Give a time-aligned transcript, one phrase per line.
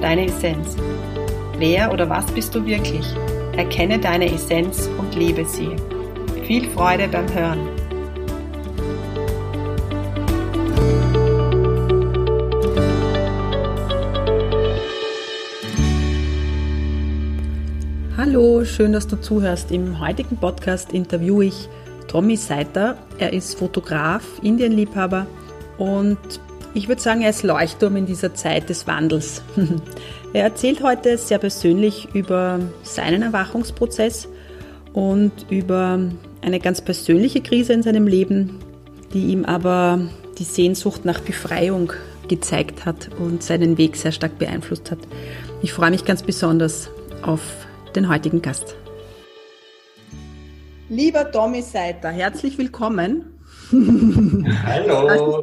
[0.00, 0.76] deine Essenz.
[1.58, 3.06] Wer oder was bist du wirklich?
[3.56, 5.70] Erkenne deine Essenz und lebe sie.
[6.44, 7.68] Viel Freude beim Hören.
[18.16, 19.70] Hallo, schön, dass du zuhörst.
[19.70, 21.68] Im heutigen Podcast interviewe ich
[22.08, 22.96] Tommy Seiter.
[23.18, 25.26] Er ist Fotograf, Indienliebhaber
[25.78, 26.18] und
[26.74, 29.42] ich würde sagen, er ist Leuchtturm in dieser Zeit des Wandels.
[30.32, 34.28] er erzählt heute sehr persönlich über seinen Erwachungsprozess
[34.92, 36.00] und über
[36.42, 38.58] eine ganz persönliche Krise in seinem Leben,
[39.12, 40.00] die ihm aber
[40.38, 41.92] die Sehnsucht nach Befreiung
[42.26, 44.98] gezeigt hat und seinen Weg sehr stark beeinflusst hat.
[45.62, 46.90] Ich freue mich ganz besonders
[47.22, 47.40] auf
[47.94, 48.74] den heutigen Gast.
[50.88, 53.34] Lieber Tommy Seiter, herzlich willkommen.
[54.66, 55.40] Hallo.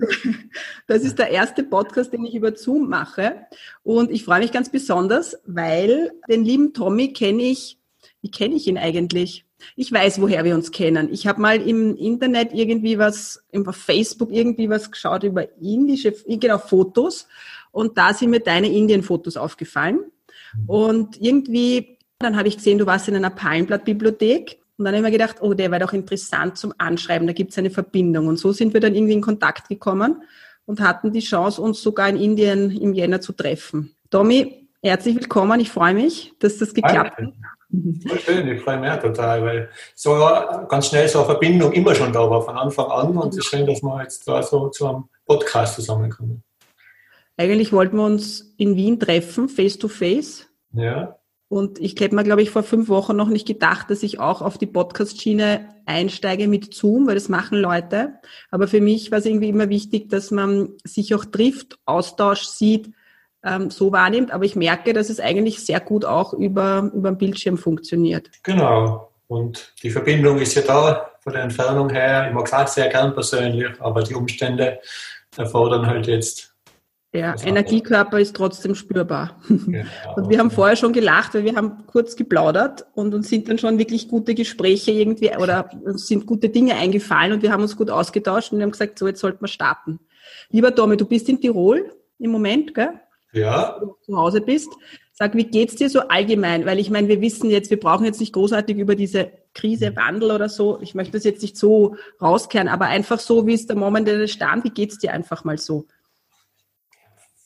[0.92, 3.45] Das ist, der erste Podcast, den ich über Zoom mache.
[3.81, 7.78] Und ich freue mich ganz besonders, weil den lieben Tommy kenne ich,
[8.22, 9.45] wie kenne ich ihn eigentlich?
[9.78, 11.08] Ich weiß, woher wir uns kennen.
[11.09, 16.58] Ich habe mal im Internet irgendwie was, auf Facebook irgendwie was geschaut über indische, genau,
[16.58, 17.26] Fotos.
[17.72, 20.02] Und da sind mir deine Indien-Fotos aufgefallen.
[20.67, 25.03] Und irgendwie, dann habe ich gesehen, du warst in einer Palmblatt-Bibliothek und dann habe ich
[25.03, 28.28] mir gedacht, oh, der wäre doch interessant zum Anschreiben, da gibt es eine Verbindung.
[28.28, 30.22] Und so sind wir dann irgendwie in Kontakt gekommen
[30.72, 33.94] und hatten die Chance, uns sogar in Indien im Jänner zu treffen.
[34.09, 35.59] Tommy, herzlich willkommen.
[35.59, 37.33] Ich freue mich, dass das geklappt hat.
[38.08, 40.11] Voll schön, ich freue mich total, weil so
[40.70, 43.48] ganz schnell so eine Verbindung immer schon da war von Anfang an und es ist
[43.48, 46.42] schön, dass wir jetzt da so zu einem Podcast zusammenkommen.
[47.36, 50.48] Eigentlich wollten wir uns in Wien treffen, face to face.
[50.71, 51.17] Ja.
[51.52, 54.42] Und ich hätte mir, glaube ich, vor fünf Wochen noch nicht gedacht, dass ich auch
[54.42, 58.14] auf die Podcast-Schiene einsteige mit Zoom, weil das machen Leute.
[58.52, 62.92] Aber für mich war es irgendwie immer wichtig, dass man sich auch trifft, Austausch sieht,
[63.44, 64.32] ähm, so wahrnimmt.
[64.32, 68.32] Aber ich merke, dass es eigentlich sehr gut auch über, über den Bildschirm funktioniert.
[68.44, 69.12] Genau.
[69.28, 72.28] Und die Verbindung ist ja da von der Entfernung her.
[72.30, 74.80] Ich mag es auch sehr gern persönlich, aber die Umstände
[75.36, 76.51] erfordern halt jetzt
[77.14, 79.38] der Energiekörper ist trotzdem spürbar.
[79.48, 79.83] Genau.
[80.16, 83.58] Und wir haben vorher schon gelacht, weil wir haben kurz geplaudert und uns sind dann
[83.58, 87.76] schon wirklich gute Gespräche irgendwie oder uns sind gute Dinge eingefallen und wir haben uns
[87.76, 90.00] gut ausgetauscht und wir haben gesagt, so jetzt sollten wir starten.
[90.50, 92.94] Lieber Tommy, du bist in Tirol im Moment, gell?
[93.33, 93.76] Ja.
[93.80, 94.70] Wenn du zu Hause bist.
[95.11, 96.66] Sag, wie geht's dir so allgemein?
[96.66, 100.32] Weil ich meine, wir wissen jetzt, wir brauchen jetzt nicht großartig über diese Krise, Wandel
[100.32, 100.80] oder so.
[100.82, 104.64] Ich möchte das jetzt nicht so rauskehren, aber einfach so, wie ist der momentane Stand?
[104.64, 105.86] Wie geht's dir einfach mal so?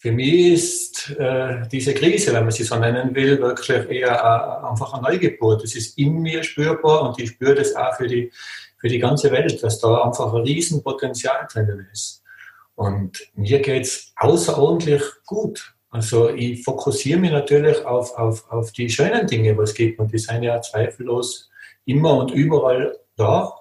[0.06, 4.68] Für mich ist äh, diese Krise, wenn man sie so nennen will, wirklich eher äh,
[4.68, 5.64] einfach eine Neugeburt.
[5.64, 8.32] Es ist in mir spürbar und ich spüre das auch für die,
[8.78, 12.22] für die ganze Welt, dass da einfach ein Riesenpotenzial drinnen ist.
[12.76, 15.74] Und mir geht es außerordentlich gut.
[15.90, 20.00] Also ich fokussiere mich natürlich auf, auf, auf die schönen Dinge, was es gibt.
[20.00, 21.50] Und die sind ja zweifellos
[21.86, 23.52] immer und überall da.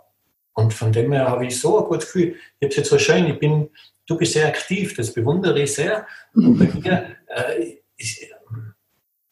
[0.52, 2.34] Und von dem her habe ich so ein gutes Gefühl.
[2.60, 3.70] Ich habe es jetzt so schön, ich bin
[4.06, 6.06] du bist sehr aktiv, das bewundere ich sehr.
[6.34, 8.20] Und bei mir, äh, ist,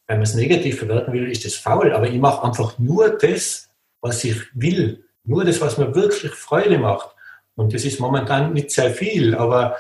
[0.07, 3.69] wenn man es negativ verwerten will, ist das faul, aber ich mache einfach nur das,
[4.01, 5.05] was ich will.
[5.25, 7.15] Nur das, was mir wirklich Freude macht.
[7.55, 9.77] Und das ist momentan nicht sehr viel, aber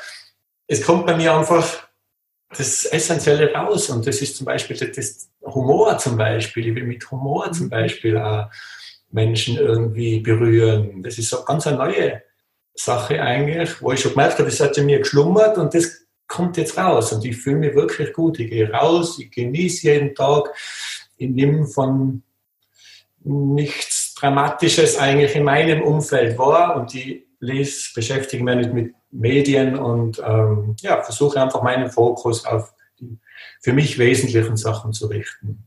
[0.66, 1.88] es kommt bei mir einfach
[2.50, 3.91] das Essentielle raus.
[3.91, 6.69] Und das ist zum Beispiel das Humor zum Beispiel.
[6.69, 8.50] Ich will mit Humor zum Beispiel auch
[9.10, 11.02] Menschen irgendwie berühren.
[11.02, 12.22] Das ist so ganz eine neue
[12.74, 16.56] Sache eigentlich, wo ich schon gemerkt habe, das hat in mir geschlummert und das kommt
[16.56, 18.38] jetzt raus und ich fühle mich wirklich gut.
[18.40, 20.54] Ich gehe raus, ich genieße jeden Tag,
[21.16, 22.22] ich nehme von
[23.24, 29.76] nichts Dramatisches eigentlich in meinem Umfeld wahr und ich lese, beschäftige mich nicht mit Medien
[29.76, 33.18] und ähm, ja, versuche einfach meinen Fokus auf die
[33.60, 35.66] für mich wesentlichen Sachen zu richten.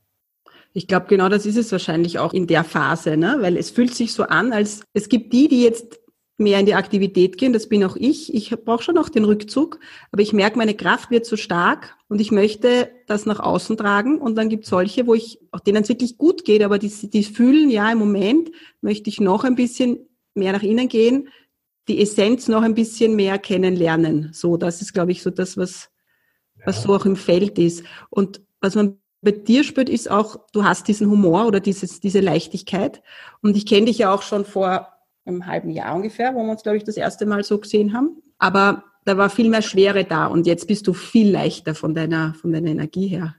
[0.73, 3.37] Ich glaube, genau das ist es wahrscheinlich auch in der Phase, ne?
[3.39, 5.99] weil es fühlt sich so an, als es gibt die, die jetzt
[6.37, 8.33] mehr in die Aktivität gehen, das bin auch ich.
[8.33, 9.79] Ich brauche schon noch den Rückzug,
[10.11, 14.19] aber ich merke, meine Kraft wird so stark und ich möchte das nach außen tragen.
[14.19, 16.91] Und dann gibt es solche, wo ich, auch denen es wirklich gut geht, aber die,
[17.09, 18.51] die fühlen, ja, im Moment
[18.81, 19.99] möchte ich noch ein bisschen
[20.33, 21.29] mehr nach innen gehen,
[21.87, 24.29] die Essenz noch ein bisschen mehr kennenlernen.
[24.33, 25.89] So, das ist, glaube ich, so das, was,
[26.65, 27.83] was so auch im Feld ist.
[28.09, 32.19] Und was man bei dir spürt, ist auch, du hast diesen Humor oder dieses, diese
[32.19, 33.01] Leichtigkeit.
[33.41, 34.94] Und ich kenne dich ja auch schon vor
[35.25, 38.21] einem halben Jahr ungefähr, wo wir uns, glaube ich, das erste Mal so gesehen haben.
[38.37, 42.33] Aber da war viel mehr Schwere da und jetzt bist du viel leichter von deiner,
[42.33, 43.35] von deiner Energie her.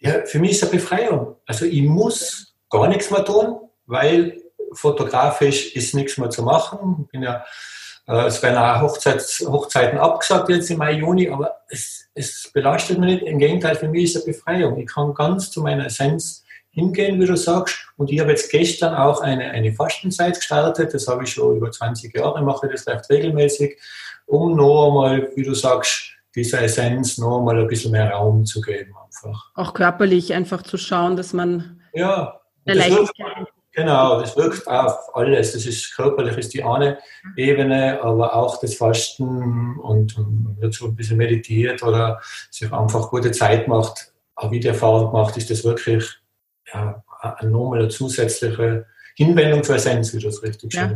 [0.00, 1.36] Ja, für mich ist eine Befreiung.
[1.46, 4.40] Also ich muss gar nichts mehr tun, weil
[4.72, 7.04] fotografisch ist nichts mehr zu machen.
[7.04, 7.44] Ich bin ja
[8.08, 12.98] äh, es werden auch Hochzeits, Hochzeiten abgesagt jetzt im Mai, Juni, aber es, es belastet
[12.98, 13.26] mich nicht.
[13.26, 14.78] Im Gegenteil, für mich ist es eine Befreiung.
[14.78, 16.44] Ich kann ganz zu meiner Essenz
[16.78, 17.88] hingehen, wie du sagst.
[17.96, 20.94] Und ich habe jetzt gestern auch eine, eine Fastenzeit gestartet.
[20.94, 23.78] Das habe ich schon über 20 Jahre, mache das recht regelmäßig,
[24.26, 28.60] um noch einmal, wie du sagst, dieser Essenz noch einmal ein bisschen mehr Raum zu
[28.60, 28.94] geben.
[29.04, 29.50] Einfach.
[29.54, 33.48] Auch körperlich einfach zu schauen, dass man ja, eine Leichtigkeit
[33.78, 35.52] Genau, das wirkt auf alles.
[35.52, 36.98] Das ist körperlich ist die eine
[37.36, 42.20] Ebene, aber auch das Fasten und, und wird so ein bisschen meditiert oder
[42.50, 46.04] sich einfach gute Zeit macht, auch wie die Erfahrung macht, ist das wirklich
[46.72, 48.86] ja, eine zusätzliche
[49.18, 50.92] Hinwendung zur Essenz, wie du es richtig ja,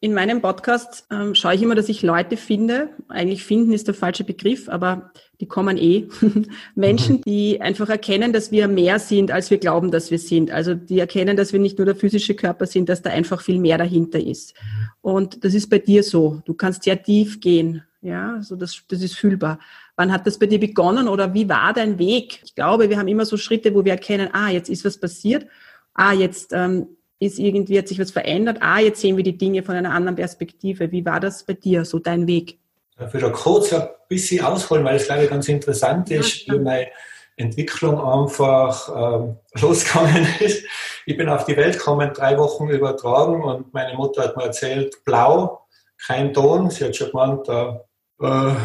[0.00, 2.90] In meinem Podcast ähm, schaue ich immer, dass ich Leute finde.
[3.08, 5.10] Eigentlich finden ist der falsche Begriff, aber
[5.40, 6.06] die kommen eh.
[6.74, 7.22] Menschen, mhm.
[7.22, 10.50] die einfach erkennen, dass wir mehr sind, als wir glauben, dass wir sind.
[10.50, 13.58] Also die erkennen, dass wir nicht nur der physische Körper sind, dass da einfach viel
[13.58, 14.52] mehr dahinter ist.
[14.52, 14.88] Mhm.
[15.00, 16.42] Und das ist bei dir so.
[16.44, 17.82] Du kannst sehr tief gehen.
[18.02, 19.58] Ja, also das, das ist fühlbar.
[20.02, 22.40] Wann hat das bei dir begonnen oder wie war dein Weg?
[22.44, 25.46] Ich glaube, wir haben immer so Schritte, wo wir erkennen, ah, jetzt ist was passiert.
[25.94, 28.58] Ah, jetzt ähm, ist irgendwie, hat sich was verändert.
[28.62, 30.90] Ah, jetzt sehen wir die Dinge von einer anderen Perspektive.
[30.90, 32.58] Wie war das bei dir, so dein Weg?
[32.98, 36.88] Ich würde kurz ein bisschen ausholen, weil es, glaube ich, ganz interessant ist, wie meine
[37.36, 38.88] Entwicklung einfach
[39.22, 40.64] ähm, losgegangen ist.
[41.06, 45.04] Ich bin auf die Welt gekommen, drei Wochen übertragen und meine Mutter hat mir erzählt,
[45.04, 45.64] blau,
[46.04, 46.70] kein Ton.
[46.70, 47.74] Sie hat schon gemeint, äh,
[48.20, 48.56] äh,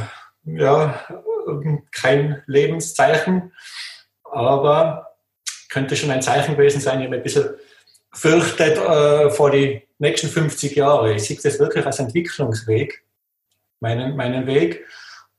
[0.56, 1.00] ja,
[1.92, 3.52] kein Lebenszeichen,
[4.24, 5.16] aber
[5.70, 7.00] könnte schon ein Zeichen gewesen sein.
[7.00, 7.50] Ich habe ein bisschen
[8.14, 11.14] fürchtet äh, vor die nächsten 50 Jahre.
[11.14, 13.04] Ich sehe das wirklich als Entwicklungsweg,
[13.80, 14.86] meinen, meinen Weg.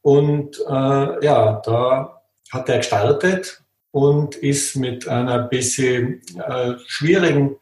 [0.03, 2.23] Und äh, ja, da
[2.53, 7.57] hat er gestartet und ist mit einer bisschen äh, schwierigen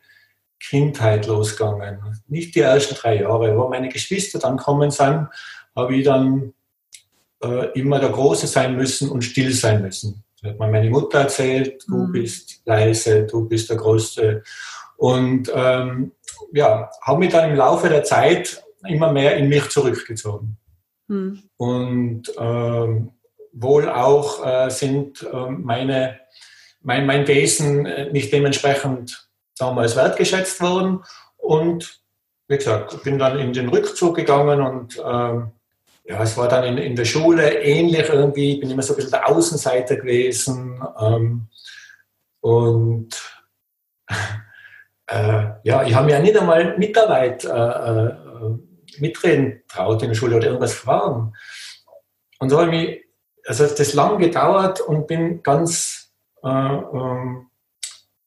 [0.61, 2.23] Kindheit losgegangen.
[2.29, 3.57] Nicht die ersten drei Jahre.
[3.57, 5.29] Wo meine Geschwister dann kommen sind,
[5.75, 6.53] habe ich dann
[7.47, 10.25] äh, immer der Große sein müssen und still sein müssen.
[10.43, 12.13] Da hat mir meine Mutter erzählt, du mhm.
[12.13, 14.43] bist leise, du bist der Größte.
[14.97, 16.13] Und ähm,
[16.53, 20.57] ja, habe mich dann im Laufe der Zeit immer mehr in mich zurückgezogen.
[21.09, 21.43] Mhm.
[21.57, 23.13] Und ähm,
[23.53, 26.21] wohl auch äh, sind äh, meine,
[26.83, 29.29] mein, mein Wesen äh, nicht dementsprechend
[29.59, 31.03] damals wertgeschätzt worden.
[31.37, 32.01] Und
[32.49, 35.53] wie gesagt, bin dann in den Rückzug gegangen und ähm,
[36.09, 39.11] ja, es war dann in, in der Schule ähnlich irgendwie, bin immer so ein bisschen
[39.11, 40.81] der Außenseiter gewesen.
[41.01, 41.49] Ähm,
[42.41, 43.09] und
[45.09, 48.15] äh, ja, ich habe mir ja nicht einmal Mitarbeit äh, äh,
[48.99, 51.33] mitreden traut in der Schule oder irgendwas fragen.
[52.39, 53.05] Und so habe ich mich,
[53.47, 56.13] also das lang gedauert und bin ganz,
[56.43, 57.47] äh, ähm,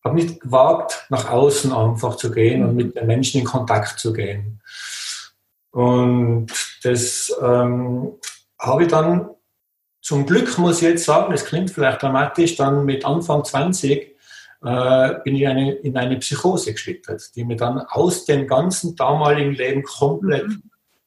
[0.03, 4.11] habe nicht gewagt, nach außen einfach zu gehen und mit den Menschen in Kontakt zu
[4.11, 4.61] gehen.
[5.71, 6.47] Und
[6.83, 8.13] das ähm,
[8.59, 9.29] habe ich dann
[10.01, 14.15] zum Glück, muss ich jetzt sagen, das klingt vielleicht dramatisch, dann mit Anfang 20
[14.63, 19.53] äh, bin ich eine, in eine Psychose geschlittert, die mir dann aus dem ganzen damaligen
[19.53, 20.63] Leben komplett mhm.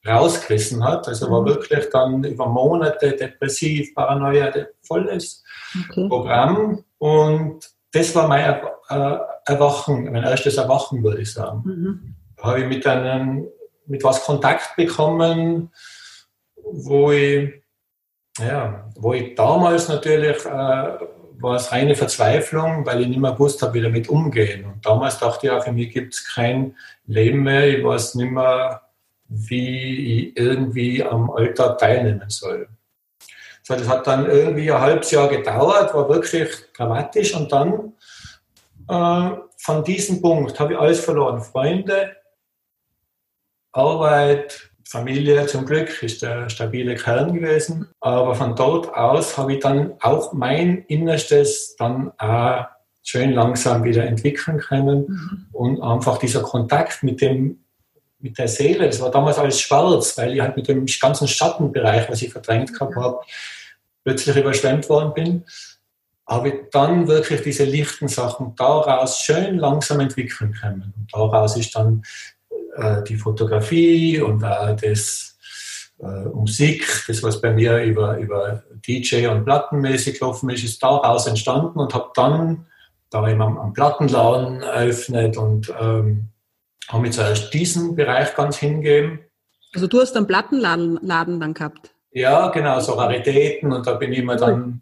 [0.07, 1.07] rausgerissen hat.
[1.07, 1.47] Also war mhm.
[1.47, 5.43] wirklich dann über Monate depressiv, Paranoia, volles
[5.89, 6.07] okay.
[6.07, 6.83] Programm.
[6.97, 11.61] Und das war mein äh, Erwachen, mein erstes Erwachen, würde ich sagen.
[11.65, 12.15] Mhm.
[12.37, 13.47] Da habe ich mit, einem,
[13.85, 15.71] mit was Kontakt bekommen,
[16.55, 17.53] wo ich,
[18.39, 20.97] ja, wo ich damals natürlich äh,
[21.43, 24.65] war es reine Verzweiflung, weil ich nicht mehr gewusst habe, wie damit umgehen.
[24.65, 26.75] Und damals dachte ich auch, für mich gibt es kein
[27.05, 27.67] Leben mehr.
[27.67, 28.81] Ich weiß nicht mehr,
[29.27, 32.69] wie ich irgendwie am Alltag teilnehmen soll.
[33.61, 37.35] So, das hat dann irgendwie ein halbes Jahr gedauert, war wirklich dramatisch.
[37.35, 37.93] Und dann
[38.89, 41.41] äh, von diesem Punkt habe ich alles verloren.
[41.41, 42.15] Freunde,
[43.73, 47.87] Arbeit, Familie zum Glück ist der stabile Kern gewesen.
[47.99, 52.65] Aber von dort aus habe ich dann auch mein Innerstes dann auch
[53.01, 55.47] schön langsam wieder entwickeln können mhm.
[55.51, 57.59] und einfach dieser Kontakt mit dem
[58.19, 62.09] mit der Seele, das war damals alles schwarz, weil ich halt mit dem ganzen Schattenbereich,
[62.09, 63.19] was ich verdrängt gehabt habe,
[64.05, 65.45] plötzlich überschwemmt worden bin,
[66.25, 70.93] habe ich dann wirklich diese lichten Sachen daraus schön langsam entwickeln können.
[70.95, 72.03] Und daraus ist dann
[72.75, 75.33] äh, die Fotografie und äh, das,
[75.99, 81.27] äh, Musik, das was bei mir über, über DJ und Plattenmäßig gelaufen ist, ist daraus
[81.27, 82.65] entstanden und habe dann
[83.09, 86.29] da eben am, am Plattenladen eröffnet und ähm,
[86.89, 89.19] habe mich zuerst diesen Bereich ganz hingegeben.
[89.73, 91.91] Also du hast einen Plattenladen Laden dann gehabt?
[92.11, 94.81] Ja, genau, so Raritäten und da bin ich immer dann,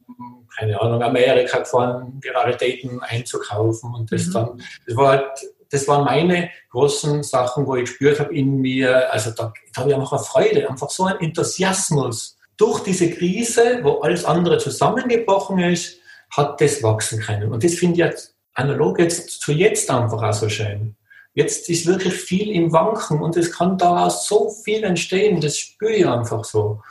[0.58, 4.34] keine Ahnung, Amerika gefahren, die Raritäten einzukaufen und das mhm.
[4.34, 5.30] dann, das war halt
[5.72, 9.90] das waren meine großen Sachen, wo ich gespürt habe in mir, also da, da habe
[9.90, 12.38] ich einfach eine Freude, einfach so ein Enthusiasmus.
[12.58, 16.00] Durch diese Krise, wo alles andere zusammengebrochen ist,
[16.30, 17.52] hat das wachsen können.
[17.52, 20.96] Und das finde ich jetzt analog jetzt zu jetzt einfach auch so schön.
[21.34, 25.94] Jetzt ist wirklich viel im Wanken und es kann daraus so viel entstehen, das spüre
[25.94, 26.82] ich einfach so.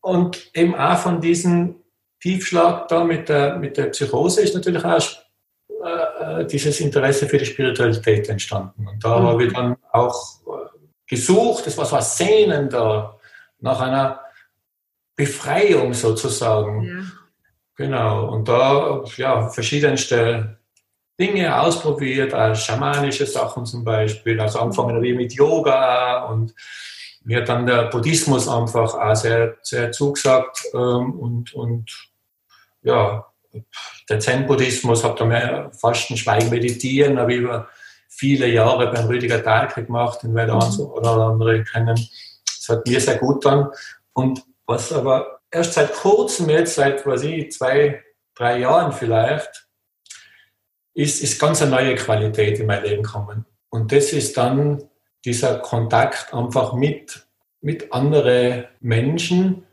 [0.00, 1.76] Und eben auch von diesem
[2.20, 5.00] Tiefschlag da mit der, mit der Psychose ist natürlich auch
[6.20, 8.86] äh, dieses Interesse für die Spiritualität entstanden.
[8.86, 9.26] Und da mhm.
[9.26, 10.14] habe ich dann auch
[10.46, 13.16] äh, gesucht, es war so ein Sehnen da
[13.60, 14.20] nach einer
[15.16, 16.82] Befreiung sozusagen.
[16.82, 17.02] Ja.
[17.76, 20.58] Genau, und da ja, verschiedenste
[21.18, 26.54] Dinge ausprobiert, als schamanische Sachen zum Beispiel, also angefangen wie mit Yoga und
[27.22, 32.10] mir hat dann der Buddhismus einfach auch sehr, sehr zugesagt ähm, und, und
[32.82, 33.26] ja,
[34.08, 37.68] der Zen-Buddhismus, habe da mehr fast ein Schweigen meditieren, habe ich über
[38.08, 40.84] viele Jahre beim Rüdiger Dahlke gemacht, den werden mhm.
[40.86, 41.96] oder andere kennen.
[42.44, 43.70] Das hat mir sehr gut dann.
[44.12, 48.02] Und was aber erst seit kurzem, jetzt seit, weiß ich, zwei,
[48.34, 49.66] drei Jahren vielleicht,
[50.94, 53.46] ist, ist ganz eine neue Qualität in mein Leben gekommen.
[53.70, 54.82] Und das ist dann
[55.24, 57.26] dieser Kontakt einfach mit,
[57.60, 59.66] mit anderen Menschen,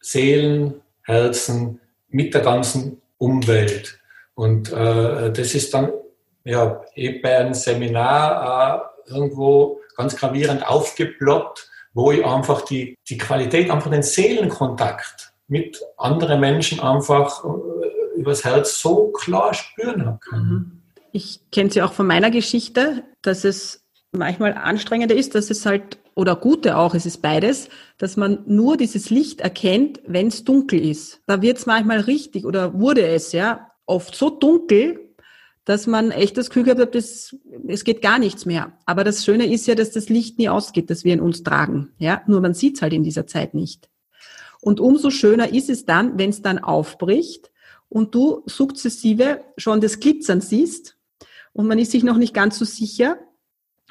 [0.00, 3.98] Seelen, Herzen, mit der ganzen Umwelt.
[4.34, 5.92] Und äh, das ist dann
[6.44, 13.18] ja, eben bei einem Seminar äh, irgendwo ganz gravierend aufgeploppt, wo ich einfach die, die
[13.18, 20.48] Qualität, einfach den Seelenkontakt mit anderen Menschen einfach äh, übers Herz so klar spüren können.
[20.48, 20.82] Mhm.
[21.12, 25.98] Ich kenne sie auch von meiner Geschichte, dass es manchmal anstrengender ist, dass es halt,
[26.16, 27.68] oder Gute auch, es ist beides,
[27.98, 31.20] dass man nur dieses Licht erkennt, wenn es dunkel ist.
[31.26, 34.98] Da wird es manchmal richtig, oder wurde es, ja, oft so dunkel,
[35.66, 37.36] dass man echt das Gefühl gehabt hat, das,
[37.68, 38.72] es geht gar nichts mehr.
[38.86, 41.90] Aber das Schöne ist ja, dass das Licht nie ausgeht, das wir in uns tragen.
[41.98, 43.90] Ja, nur man sieht es halt in dieser Zeit nicht.
[44.62, 47.50] Und umso schöner ist es dann, wenn es dann aufbricht
[47.88, 50.96] und du sukzessive schon das Glitzern siehst
[51.52, 53.18] und man ist sich noch nicht ganz so sicher,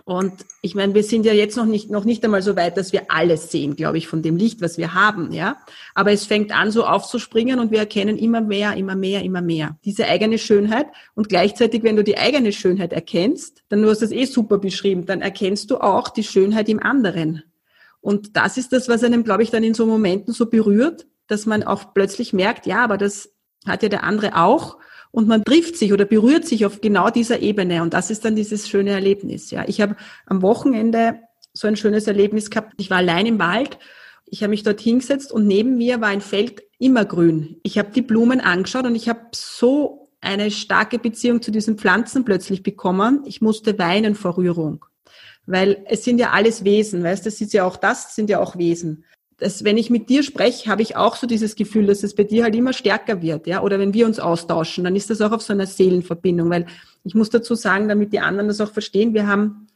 [0.06, 2.94] und ich meine, wir sind ja jetzt noch nicht, noch nicht einmal so weit, dass
[2.94, 5.58] wir alles sehen, glaube ich, von dem Licht, was wir haben, ja.
[5.96, 9.80] Aber es fängt an, so aufzuspringen und wir erkennen immer mehr, immer mehr, immer mehr.
[9.84, 10.86] Diese eigene Schönheit.
[11.16, 15.08] Und gleichzeitig, wenn du die eigene Schönheit erkennst, dann du hast das eh super beschrieben,
[15.08, 17.42] dann erkennst du auch die Schönheit im anderen.
[18.00, 21.48] Und das ist das, was einem, glaube ich, dann in so Momenten so berührt, dass
[21.48, 23.32] man auch plötzlich merkt, ja, aber das
[23.66, 24.78] hat ja der andere auch
[25.16, 28.36] und man trifft sich oder berührt sich auf genau dieser Ebene und das ist dann
[28.36, 29.50] dieses schöne Erlebnis.
[29.50, 29.96] Ja, ich habe
[30.26, 31.22] am Wochenende
[31.54, 32.74] so ein schönes Erlebnis gehabt.
[32.76, 33.80] Ich war allein im Wald.
[34.26, 37.62] Ich habe mich dort hingesetzt und neben mir war ein Feld immergrün.
[37.64, 42.26] Ich habe die Blumen angeschaut und ich habe so eine starke Beziehung zu diesen Pflanzen
[42.26, 43.24] plötzlich bekommen.
[43.26, 44.84] Ich musste weinen vor Rührung.
[45.46, 48.58] Weil es sind ja alles Wesen, weißt das ist ja auch das, sind ja auch
[48.58, 49.06] Wesen
[49.38, 52.24] dass wenn ich mit dir spreche, habe ich auch so dieses Gefühl, dass es bei
[52.24, 53.62] dir halt immer stärker wird, ja.
[53.62, 56.66] Oder wenn wir uns austauschen, dann ist das auch auf so einer Seelenverbindung, weil
[57.04, 59.68] ich muss dazu sagen, damit die anderen das auch verstehen, wir haben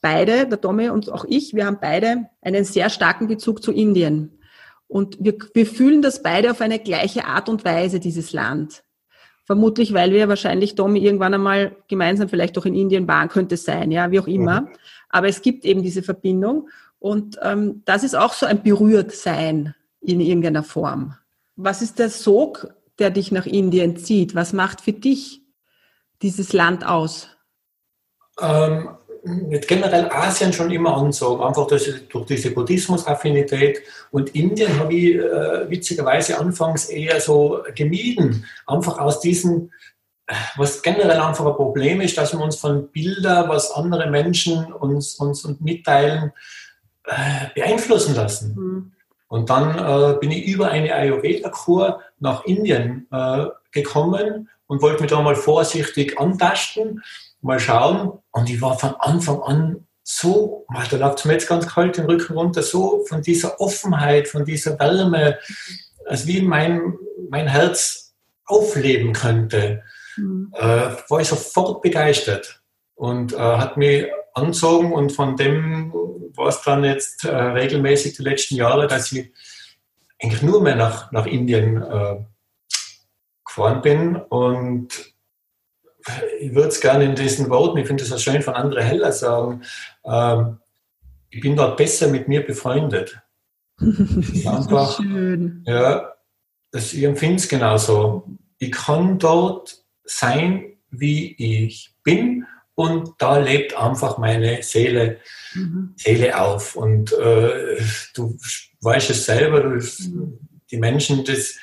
[0.00, 4.38] beide, der Tommy und auch ich, wir haben beide einen sehr starken Bezug zu Indien.
[4.86, 8.84] Und wir, wir fühlen das beide auf eine gleiche Art und Weise, dieses Land.
[9.44, 13.64] Vermutlich, weil wir wahrscheinlich, Tommy, irgendwann einmal gemeinsam vielleicht auch in Indien waren, könnte es
[13.64, 14.62] sein, ja, wie auch immer.
[14.62, 14.68] Mhm.
[15.10, 16.68] Aber es gibt eben diese Verbindung.
[16.98, 21.14] Und ähm, das ist auch so ein Berührtsein in irgendeiner Form.
[21.56, 24.34] Was ist der Sog, der dich nach Indien zieht?
[24.34, 25.42] Was macht für dich
[26.22, 27.28] dieses Land aus?
[28.40, 28.90] Ähm,
[29.66, 33.82] generell Asien schon immer anzogen, einfach durch, durch diese Buddhismus-Affinität.
[34.10, 39.72] Und Indien habe ich äh, witzigerweise anfangs eher so gemieden, einfach aus diesen
[40.56, 45.14] was generell einfach ein Problem ist, dass wir uns von Bildern, was andere Menschen uns,
[45.14, 46.32] uns, uns mitteilen,
[47.08, 48.54] äh, beeinflussen lassen.
[48.54, 48.92] Mhm.
[49.28, 55.10] Und dann äh, bin ich über eine Ayurveda-Kur nach Indien äh, gekommen und wollte mich
[55.10, 57.02] da mal vorsichtig antasten,
[57.42, 58.18] mal schauen.
[58.30, 62.06] Und ich war von Anfang an so, da lag es mir jetzt ganz kalt den
[62.06, 65.38] Rücken runter, so von dieser Offenheit, von dieser Wärme,
[66.06, 66.94] als wie mein,
[67.28, 68.14] mein Herz
[68.46, 69.82] aufleben könnte,
[70.16, 70.50] mhm.
[70.54, 72.62] äh, war ich sofort begeistert
[72.94, 74.06] und äh, hat mich
[74.38, 75.92] anzogen und von dem
[76.34, 79.32] war es dann jetzt äh, regelmäßig die letzten Jahre, dass ich
[80.20, 82.16] eigentlich nur mehr nach, nach Indien äh,
[83.44, 84.88] gefahren bin und
[86.40, 89.12] ich würde es gerne in diesen Worten, ich finde es so schön von anderen Heller
[89.12, 89.62] sagen,
[90.04, 90.58] ähm,
[91.30, 93.20] ich bin dort besser mit mir befreundet.
[93.78, 95.62] einfach, schön.
[95.66, 96.14] Ja,
[96.70, 98.26] das, ich empfinde es genauso.
[98.58, 102.46] Ich kann dort sein, wie ich bin
[102.78, 105.18] und da lebt einfach meine Seele,
[105.52, 105.94] mhm.
[105.96, 106.76] Seele auf.
[106.76, 107.76] Und äh,
[108.14, 108.38] du
[108.82, 110.38] weißt es selber, du,
[110.70, 111.56] die Menschen, das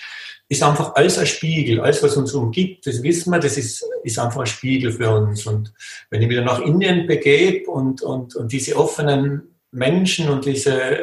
[0.50, 4.20] ist einfach alles ein Spiegel, alles, was uns umgibt, das wissen wir, das ist, ist
[4.20, 5.48] einfach ein Spiegel für uns.
[5.48, 5.74] Und
[6.10, 11.00] wenn ich wieder nach Indien begebe und, und, und diese offenen Menschen und diese,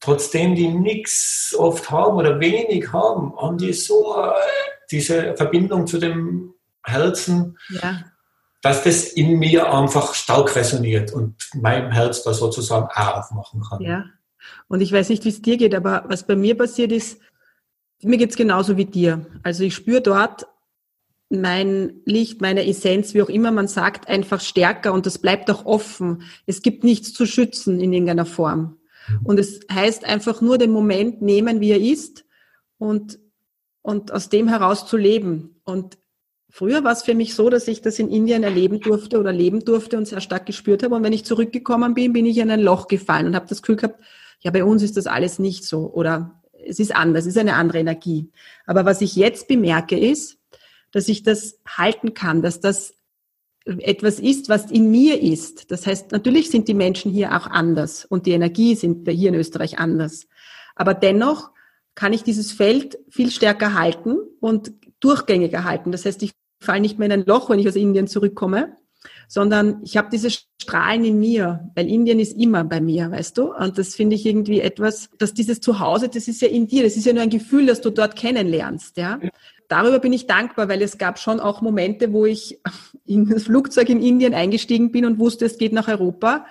[0.00, 4.32] trotzdem die nichts oft haben oder wenig haben, haben die so äh,
[4.90, 6.52] diese Verbindung zu dem
[6.84, 8.04] Herzen, ja
[8.62, 13.80] dass das in mir einfach stark resoniert und mein Herz da sozusagen auch aufmachen kann.
[13.80, 14.04] Ja,
[14.68, 17.20] und ich weiß nicht, wie es dir geht, aber was bei mir passiert ist,
[18.02, 19.26] mir geht es genauso wie dir.
[19.42, 20.46] Also ich spüre dort
[21.28, 25.64] mein Licht, meine Essenz, wie auch immer man sagt, einfach stärker und das bleibt auch
[25.64, 26.22] offen.
[26.46, 28.78] Es gibt nichts zu schützen in irgendeiner Form.
[29.08, 29.26] Mhm.
[29.26, 32.24] Und es heißt einfach nur den Moment nehmen, wie er ist
[32.78, 33.18] und,
[33.82, 35.60] und aus dem heraus zu leben.
[35.64, 35.98] Und
[36.50, 39.64] Früher war es für mich so, dass ich das in Indien erleben durfte oder leben
[39.64, 40.96] durfte und sehr stark gespürt habe.
[40.96, 43.76] Und wenn ich zurückgekommen bin, bin ich in ein Loch gefallen und habe das Gefühl
[43.76, 44.02] gehabt,
[44.40, 47.54] ja, bei uns ist das alles nicht so oder es ist anders, es ist eine
[47.54, 48.30] andere Energie.
[48.66, 50.38] Aber was ich jetzt bemerke ist,
[50.92, 52.94] dass ich das halten kann, dass das
[53.64, 55.70] etwas ist, was in mir ist.
[55.70, 59.34] Das heißt, natürlich sind die Menschen hier auch anders und die Energie sind hier in
[59.34, 60.26] Österreich anders.
[60.74, 61.50] Aber dennoch
[61.94, 65.92] kann ich dieses Feld viel stärker halten und durchgängiger halten.
[65.92, 68.76] Das heißt, ich falle nicht mehr in ein Loch, wenn ich aus Indien zurückkomme,
[69.28, 73.54] sondern ich habe diese Strahlen in mir, weil Indien ist immer bei mir, weißt du?
[73.54, 76.96] Und das finde ich irgendwie etwas, dass dieses Zuhause, das ist ja in dir, das
[76.96, 79.18] ist ja nur ein Gefühl, das du dort kennenlernst, ja?
[79.68, 82.60] Darüber bin ich dankbar, weil es gab schon auch Momente, wo ich
[83.06, 86.44] in das Flugzeug in Indien eingestiegen bin und wusste, es geht nach Europa,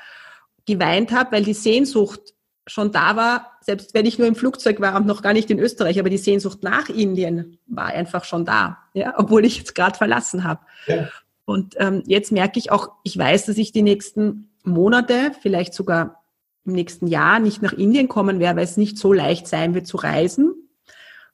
[0.65, 2.33] geweint habe, weil die Sehnsucht
[2.65, 5.59] schon da war, selbst wenn ich nur im Flugzeug war und noch gar nicht in
[5.59, 9.95] Österreich, aber die Sehnsucht nach Indien war einfach schon da, ja, obwohl ich jetzt gerade
[9.95, 10.61] verlassen habe.
[10.87, 11.07] Ja.
[11.45, 16.23] Und ähm, jetzt merke ich auch, ich weiß, dass ich die nächsten Monate, vielleicht sogar
[16.65, 19.85] im nächsten Jahr nicht nach Indien kommen werde, weil es nicht so leicht sein wird
[19.85, 20.55] zu reisen.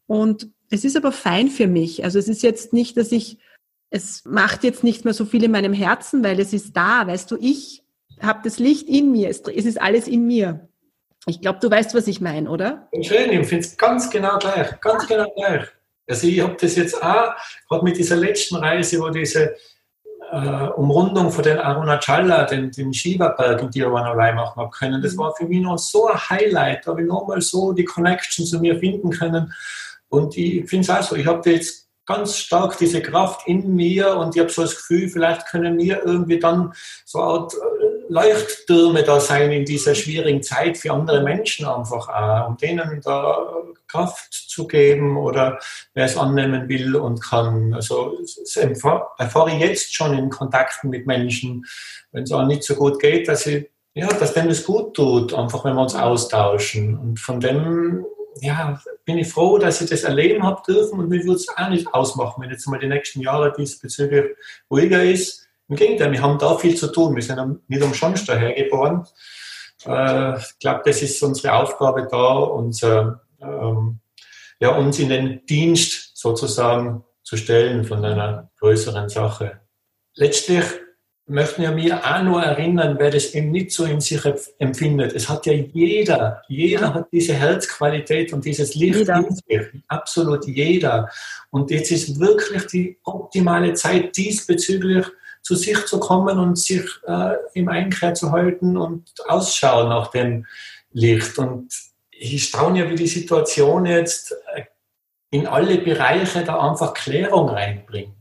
[0.05, 2.03] Und es ist aber fein für mich.
[2.03, 3.37] Also es ist jetzt nicht, dass ich,
[3.91, 7.31] es macht jetzt nicht mehr so viel in meinem Herzen, weil es ist da, weißt
[7.31, 7.81] du, ich
[8.19, 10.67] habe das Licht in mir, es, es ist alles in mir.
[11.27, 12.87] Ich glaube, du weißt, was ich meine, oder?
[13.01, 15.65] Schön, ich finde es ganz genau gleich, ganz genau gleich.
[16.07, 17.33] Also ich habe das jetzt auch,
[17.67, 19.55] gerade mit dieser letzten Reise, wo diese
[20.31, 25.19] äh, Umrundung von den Arunachala, den, den Shiva-Berg in Tiruvannamalai machen habe können, das mhm.
[25.19, 26.85] war für mich noch so ein Highlight.
[26.85, 29.51] Da habe ich nochmal so die Connection zu mir finden können.
[30.09, 34.15] Und ich finde es auch so, ich habe jetzt ganz stark diese Kraft in mir
[34.15, 37.74] und ich habe so das Gefühl, vielleicht können wir irgendwie dann so eine Art äh,
[38.09, 43.53] Leuchttürme da sein in dieser schwierigen Zeit für andere Menschen einfach auch, um denen da
[43.87, 45.59] Kraft zu geben oder
[45.93, 47.73] wer es annehmen will und kann.
[47.73, 51.65] Also das erfahre ich jetzt schon in Kontakten mit Menschen,
[52.11, 55.33] wenn es auch nicht so gut geht, dass ich ja, dass dem das gut tut,
[55.33, 56.97] einfach wenn wir uns austauschen.
[56.97, 58.05] Und von dem
[58.41, 61.69] ja, bin ich froh, dass ich das erleben habe dürfen und mir würde es auch
[61.69, 64.35] nicht ausmachen, wenn jetzt mal die nächsten Jahre diesbezüglich
[64.69, 67.15] ruhiger ist im Gegenteil, wir haben da viel zu tun.
[67.15, 69.05] Wir sind nicht umsonst dahergeboren.
[69.85, 73.99] Äh, ich glaube, das ist unsere Aufgabe da, unser, ähm,
[74.59, 79.59] ja, uns in den Dienst sozusagen zu stellen von einer größeren Sache.
[80.13, 80.63] Letztlich
[81.27, 84.21] möchten wir mir auch nur erinnern, wer das eben nicht so in sich
[84.59, 85.13] empfindet.
[85.13, 89.17] Es hat ja jeder, jeder hat diese Herzqualität und dieses Licht jeder.
[89.17, 89.83] in sich.
[89.87, 91.09] Absolut jeder.
[91.49, 95.07] Und jetzt ist wirklich die optimale Zeit diesbezüglich
[95.45, 100.47] zu sich zu kommen und sich äh, im Einkreis zu halten und Ausschau nach dem
[100.91, 101.37] Licht.
[101.37, 101.71] Und
[102.09, 104.63] ich staune ja, wie die Situation jetzt äh,
[105.29, 108.15] in alle Bereiche da einfach Klärung reinbringt.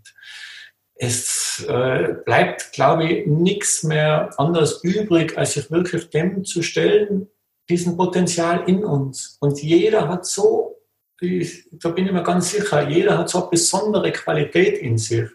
[0.96, 7.28] Es äh, bleibt, glaube ich, nichts mehr anderes übrig, als sich wirklich dem zu stellen,
[7.70, 9.38] diesen Potenzial in uns.
[9.40, 10.76] Und jeder hat so,
[11.20, 15.30] ich, da bin ich mir ganz sicher, jeder hat so eine besondere Qualität in sich.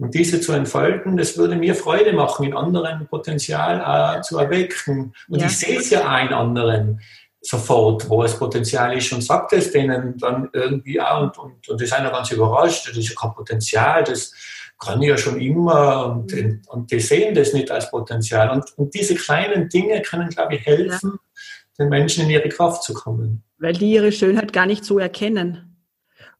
[0.00, 5.12] Und diese zu entfalten, das würde mir Freude machen, in anderen Potenzial äh, zu erwecken.
[5.28, 5.46] Und ja.
[5.46, 7.00] ich sehe es ja auch in anderen
[7.42, 11.80] sofort, wo es Potenzial ist und sagt es denen dann irgendwie auch und, und, und
[11.80, 14.32] die sind ja ganz überrascht, das ist ja kein Potenzial, das
[14.78, 16.62] kann ich ja schon immer und, mhm.
[16.68, 18.50] und die sehen das nicht als Potenzial.
[18.50, 21.84] Und, und diese kleinen Dinge können, glaube ich, helfen, ja.
[21.84, 23.42] den Menschen in ihre Kraft zu kommen.
[23.58, 25.69] Weil die ihre Schönheit gar nicht so erkennen.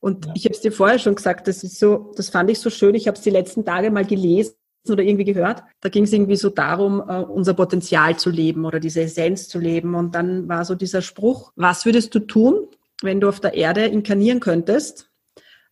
[0.00, 0.32] Und ja.
[0.34, 2.94] ich habe es dir vorher schon gesagt, das ist so, das fand ich so schön.
[2.94, 4.54] Ich habe es die letzten Tage mal gelesen
[4.88, 5.62] oder irgendwie gehört.
[5.80, 9.58] Da ging es irgendwie so darum, äh, unser Potenzial zu leben oder diese Essenz zu
[9.58, 9.94] leben.
[9.94, 12.66] Und dann war so dieser Spruch, was würdest du tun,
[13.02, 15.10] wenn du auf der Erde inkarnieren könntest?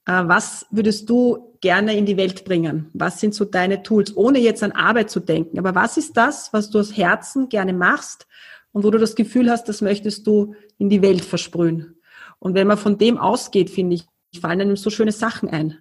[0.04, 2.90] Äh, was würdest du gerne in die Welt bringen?
[2.92, 5.58] Was sind so deine Tools, ohne jetzt an Arbeit zu denken?
[5.58, 8.26] Aber was ist das, was du aus Herzen gerne machst
[8.72, 11.96] und wo du das Gefühl hast, das möchtest du in die Welt versprühen?
[12.38, 15.78] Und wenn man von dem ausgeht, finde ich, fallen einem so schöne Sachen ein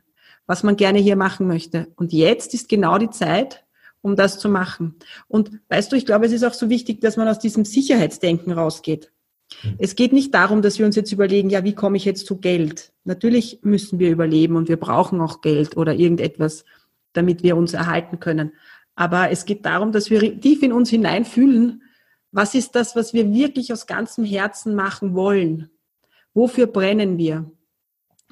[0.48, 1.88] was man gerne hier machen möchte.
[1.98, 3.66] Und jetzt ist genau die Zeit,
[4.02, 4.96] um das zu machen.
[5.28, 8.54] Und weißt du, ich glaube, es ist auch so wichtig, dass man aus diesem Sicherheitsdenken
[8.54, 9.12] rausgeht.
[9.62, 9.76] Hm.
[9.78, 12.38] Es geht nicht darum, dass wir uns jetzt überlegen, ja, wie komme ich jetzt zu
[12.38, 12.94] Geld?
[13.04, 16.64] Natürlich müssen wir überleben und wir brauchen auch Geld oder irgendetwas,
[17.14, 18.54] damit wir uns erhalten können.
[18.96, 21.84] Aber es geht darum, dass wir tief in uns hineinfühlen,
[22.32, 25.70] was ist das, was wir wirklich aus ganzem Herzen machen wollen?
[26.34, 27.50] Wofür brennen wir?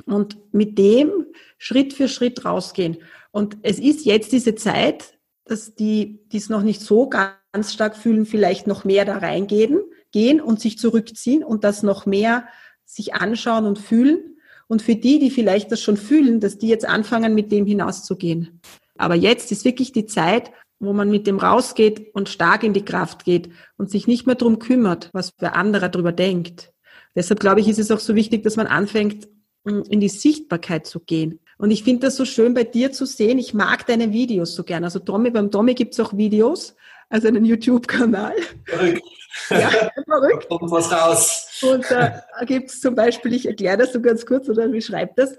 [0.06, 1.28] Und mit dem
[1.58, 2.98] Schritt für Schritt rausgehen.
[3.32, 7.96] Und es ist jetzt diese Zeit, dass die, die es noch nicht so ganz stark
[7.96, 9.82] fühlen, vielleicht noch mehr da reingehen,
[10.12, 12.48] gehen und sich zurückziehen und das noch mehr
[12.84, 14.38] sich anschauen und fühlen.
[14.68, 18.62] Und für die, die vielleicht das schon fühlen, dass die jetzt anfangen, mit dem hinauszugehen.
[18.98, 22.86] Aber jetzt ist wirklich die Zeit, wo man mit dem rausgeht und stark in die
[22.86, 26.74] Kraft geht und sich nicht mehr drum kümmert, was der andere darüber denkt.
[27.16, 29.28] Deshalb glaube ich, ist es auch so wichtig, dass man anfängt,
[29.66, 31.40] in die Sichtbarkeit zu gehen.
[31.58, 33.40] Und ich finde das so schön bei dir zu sehen.
[33.40, 34.84] Ich mag deine Videos so gern.
[34.84, 36.76] Also Tommy, beim Tommy gibt es auch Videos,
[37.10, 38.34] also einen YouTube-Kanal.
[38.66, 39.04] Verrückt.
[39.50, 39.70] Ja,
[40.06, 40.48] verrückt.
[40.50, 41.62] Da kommt was raus.
[41.62, 45.18] Und da gibt es zum Beispiel, ich erkläre das so ganz kurz oder wie schreibt
[45.18, 45.36] das?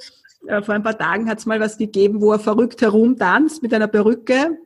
[0.47, 3.75] Äh, vor ein paar Tagen hat es mal was gegeben, wo er verrückt herumtanzt mit
[3.75, 4.59] einer Perücke.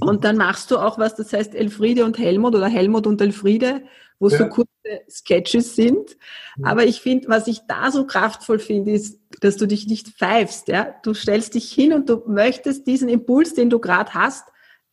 [0.00, 3.82] Und dann machst du auch was, das heißt Elfriede und Helmut oder Helmut und Elfriede
[4.20, 4.38] wo ja.
[4.38, 4.70] so kurze
[5.08, 6.16] Sketches sind.
[6.56, 6.64] Mhm.
[6.64, 10.68] Aber ich finde, was ich da so kraftvoll finde, ist, dass du dich nicht pfeifst.
[10.68, 10.94] Ja?
[11.02, 14.44] Du stellst dich hin und du möchtest diesen Impuls, den du gerade hast,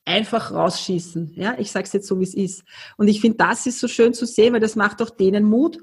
[0.06, 1.34] einfach rausschießen.
[1.36, 2.64] Ja, ich sage es jetzt so, wie es ist.
[2.96, 5.78] Und ich finde, das ist so schön zu sehen, weil das macht auch denen Mut,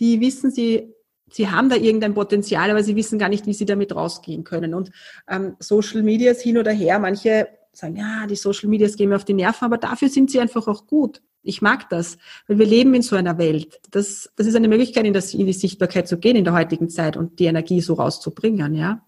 [0.00, 0.94] die wissen, sie
[1.30, 4.72] sie haben da irgendein Potenzial, aber sie wissen gar nicht, wie sie damit rausgehen können.
[4.72, 4.90] Und
[5.28, 6.98] ähm, Social Media ist hin oder her.
[6.98, 10.40] Manche sagen, ja, die Social Medias gehen mir auf die Nerven, aber dafür sind sie
[10.40, 11.22] einfach auch gut.
[11.42, 13.80] Ich mag das, weil wir leben in so einer Welt.
[13.90, 16.90] Das, das ist eine Möglichkeit, in, das, in die Sichtbarkeit zu gehen in der heutigen
[16.90, 19.02] Zeit und die Energie so rauszubringen, ja.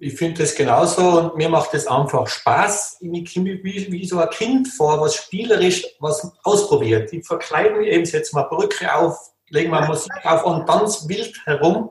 [0.00, 2.98] Ich finde das genauso und mir macht es einfach Spaß.
[3.00, 7.12] Ich komme wie, wie, so ein Kind vor, was spielerisch was ausprobiert.
[7.12, 9.16] Ich verkleide mich eben, setze mal Brücke auf,
[9.50, 11.90] lege mal Musik auf und tanze wild herum.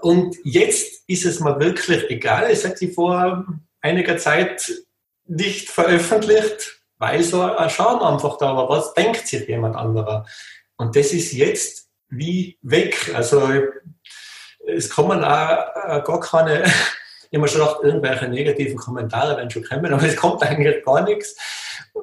[0.00, 2.48] Und jetzt ist es mir wirklich egal.
[2.50, 3.46] Es hat sich vor
[3.80, 4.72] einiger Zeit
[5.26, 8.68] nicht veröffentlicht, weil so ein Schaden einfach da war.
[8.68, 10.26] Was denkt sich jemand anderer?
[10.76, 13.12] Und das ist jetzt wie weg.
[13.14, 13.42] Also
[14.66, 16.64] es kommen auch gar keine,
[17.30, 21.36] immer schon gedacht, irgendwelche negativen Kommentare werden schon kommen, aber es kommt eigentlich gar nichts.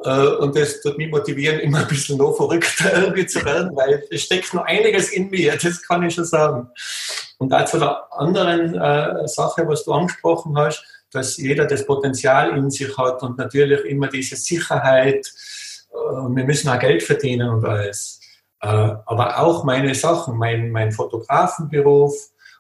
[0.04, 4.04] Äh, und das tut mich motivieren, immer ein bisschen noch verrückter irgendwie zu werden, weil
[4.10, 6.70] es steckt noch einiges in mir, das kann ich schon sagen.
[7.38, 12.58] Und auch zu der anderen äh, Sache, was du angesprochen hast, dass jeder das Potenzial
[12.58, 15.26] in sich hat und natürlich immer diese Sicherheit,
[15.92, 18.20] äh, wir müssen auch Geld verdienen und alles.
[18.62, 22.14] Äh, aber auch meine Sachen, mein, mein Fotografenberuf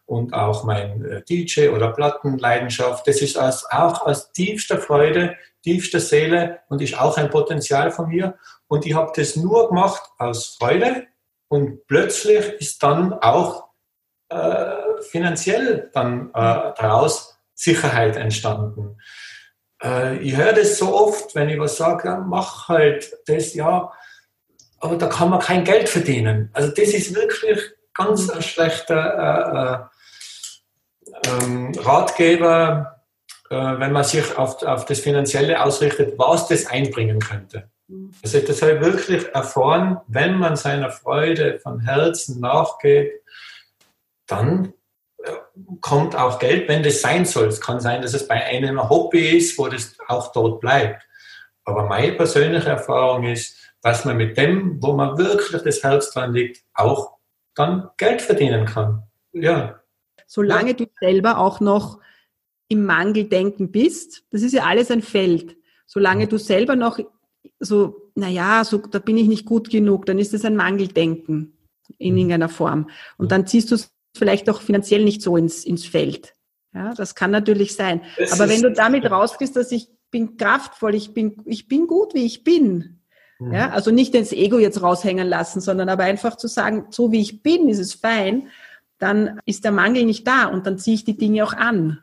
[0.06, 6.00] und auch mein äh, DJ- oder Plattenleidenschaft, das ist aus, auch aus tiefster Freude, tiefster
[6.00, 8.36] Seele und ist auch ein Potenzial von mir.
[8.68, 11.08] Und ich habe das nur gemacht aus Freude
[11.50, 13.70] und plötzlich ist dann auch
[14.30, 17.29] äh, finanziell dann äh, daraus
[17.60, 18.98] Sicherheit entstanden.
[19.84, 23.92] Äh, ich höre das so oft, wenn ich was sage, ja, mach halt das, ja,
[24.80, 26.50] aber da kann man kein Geld verdienen.
[26.54, 27.60] Also das ist wirklich
[27.94, 29.90] ganz ein schlechter
[31.04, 33.04] äh, äh, ähm, Ratgeber,
[33.50, 37.70] äh, wenn man sich auf, auf das Finanzielle ausrichtet, was das einbringen könnte.
[38.24, 43.12] Also das habe ich wirklich erfahren, wenn man seiner Freude von Herzen nachgeht,
[44.28, 44.74] dann
[45.82, 47.48] kommt auch Geld, wenn das sein soll.
[47.48, 51.04] Es kann sein, dass es bei einem Hobby ist, wo das auch dort bleibt.
[51.66, 56.34] Aber meine persönliche Erfahrung ist, dass man mit dem, wo man wirklich das Herz dran
[56.34, 57.18] liegt, auch
[57.56, 59.04] dann Geld verdienen kann.
[59.32, 59.80] Ja.
[60.26, 60.78] Solange ja.
[60.78, 62.00] du selber auch noch
[62.68, 65.58] im Mangeldenken bist, das ist ja alles ein Feld.
[65.86, 67.00] Solange du selber noch
[67.60, 71.58] so, naja, so, da bin ich nicht gut genug, dann ist es ein Mangeldenken
[71.98, 72.18] in mhm.
[72.18, 72.90] irgendeiner Form.
[73.18, 76.34] Und dann ziehst du es vielleicht auch finanziell nicht so ins, ins Feld.
[76.74, 78.02] Ja, das kann natürlich sein.
[78.18, 82.14] Das Aber wenn du damit rausgehst, dass ich bin kraftvoll, ich bin, ich bin gut,
[82.14, 83.02] wie ich bin.
[83.40, 83.54] Mhm.
[83.54, 87.22] Ja, also nicht ins Ego jetzt raushängen lassen, sondern aber einfach zu sagen, so wie
[87.22, 88.50] ich bin, ist es fein,
[89.00, 92.00] dann ist der Mangel nicht da und dann ziehe ich die Dinge auch an,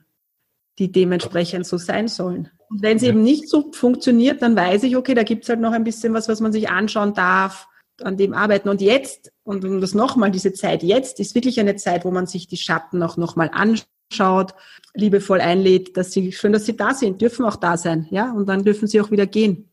[0.78, 2.50] die dementsprechend so sein sollen.
[2.68, 3.10] Und wenn es ja.
[3.10, 6.14] eben nicht so funktioniert, dann weiß ich, okay, da gibt es halt noch ein bisschen
[6.14, 7.68] was, was man sich anschauen darf,
[8.02, 8.68] an dem arbeiten.
[8.68, 12.26] Und jetzt, und um das nochmal, diese Zeit jetzt ist wirklich eine Zeit, wo man
[12.26, 14.54] sich die Schatten auch nochmal anschaut,
[14.94, 18.48] liebevoll einlädt, dass sie, schön, dass sie da sind, dürfen auch da sein, ja, und
[18.48, 19.68] dann dürfen sie auch wieder gehen.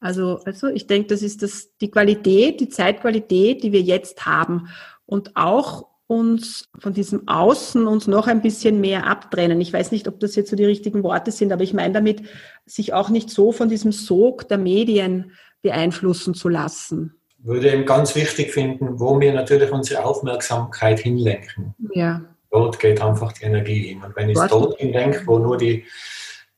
[0.00, 4.68] Also, also ich denke, das ist das, die Qualität, die Zeitqualität, die wir jetzt haben.
[5.06, 9.60] Und auch uns von diesem Außen uns noch ein bisschen mehr abtrennen.
[9.60, 12.22] Ich weiß nicht, ob das jetzt so die richtigen Worte sind, aber ich meine damit,
[12.66, 15.32] sich auch nicht so von diesem Sog der Medien
[15.62, 21.74] beeinflussen zu lassen würde eben ganz wichtig finden, wo wir natürlich unsere Aufmerksamkeit hinlenken.
[21.92, 22.22] Ja.
[22.50, 24.02] Dort geht einfach die Energie hin.
[24.04, 25.84] Und wenn ich es dort hinlenke, wo nur die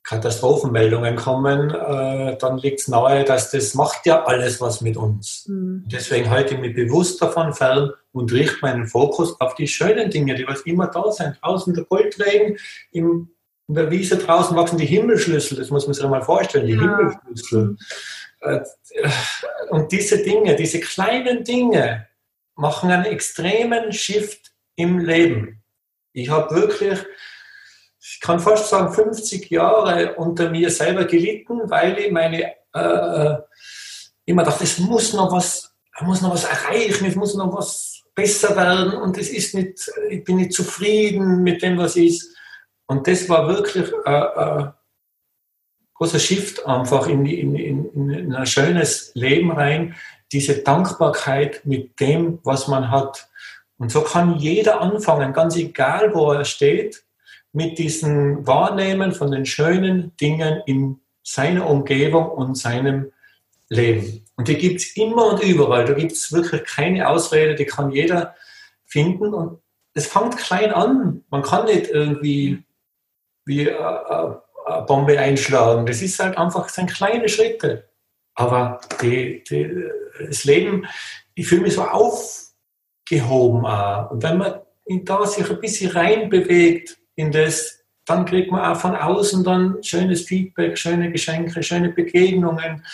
[0.05, 5.47] Katastrophenmeldungen kommen, äh, dann liegt es nahe, dass das macht ja alles was mit uns.
[5.49, 5.85] Mhm.
[5.87, 10.35] Deswegen halte ich mich bewusst davon fern und richte meinen Fokus auf die schönen Dinge,
[10.35, 11.39] die was immer da sind.
[11.41, 12.59] Draußen der Goldregen,
[12.93, 13.31] im,
[13.67, 16.81] in der Wiese draußen wachsen die Himmelschlüssel, das muss man sich mal vorstellen, die ja.
[16.81, 17.77] Himmelschlüssel.
[18.45, 18.61] Äh,
[19.71, 22.09] und diese Dinge, diese kleinen Dinge
[22.55, 25.63] machen einen extremen Shift im Leben.
[26.13, 27.01] Ich habe wirklich,
[28.01, 33.37] ich kann fast sagen, 50 Jahre unter mir selber gelitten, weil ich meine, äh,
[34.27, 38.03] immer dachte, es muss noch was, ich muss noch was erreichen, es muss noch was
[38.15, 42.37] besser werden und es ist nicht, ich bin nicht zufrieden mit dem, was ist.
[42.87, 44.71] Und das war wirklich äh, äh,
[45.95, 49.95] großer Shift einfach in, in, in, in ein schönes Leben rein,
[50.33, 53.29] diese Dankbarkeit mit dem, was man hat.
[53.79, 57.05] Und so kann jeder anfangen, ganz egal, wo er steht,
[57.53, 63.13] mit diesem Wahrnehmen von den schönen Dingen in seiner Umgebung und seinem
[63.69, 64.27] Leben.
[64.37, 65.85] Und die gibt es immer und überall.
[65.85, 68.35] Da gibt es wirklich keine Ausrede, die kann jeder
[68.85, 69.33] finden.
[69.33, 69.61] Und
[69.95, 71.25] es fängt klein an.
[71.31, 72.65] Man kann nicht irgendwie
[73.45, 74.35] wie äh, äh
[74.87, 75.87] Bombe einschlagen.
[75.87, 77.89] Das ist halt einfach, sind kleine Schritte.
[78.35, 79.85] Aber die, die,
[80.27, 80.87] das Leben,
[81.35, 84.11] ich fühle mich so aufgehoben auch.
[84.11, 84.61] Und wenn man
[85.05, 90.23] da sich ein bisschen reinbewegt in das, dann kriegt man auch von außen dann schönes
[90.23, 92.85] Feedback, schöne Geschenke, schöne Begegnungen.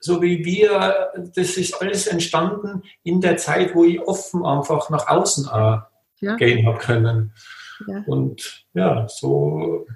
[0.00, 5.08] So wie wir, das ist alles entstanden in der Zeit, wo ich offen einfach nach
[5.08, 5.48] außen
[6.20, 6.36] ja.
[6.36, 7.32] gehen habe können.
[7.86, 8.02] Ja.
[8.06, 9.86] Und ja, so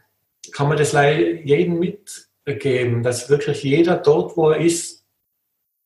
[0.53, 5.05] kann man das jedem mitgeben, dass wirklich jeder dort, wo er ist,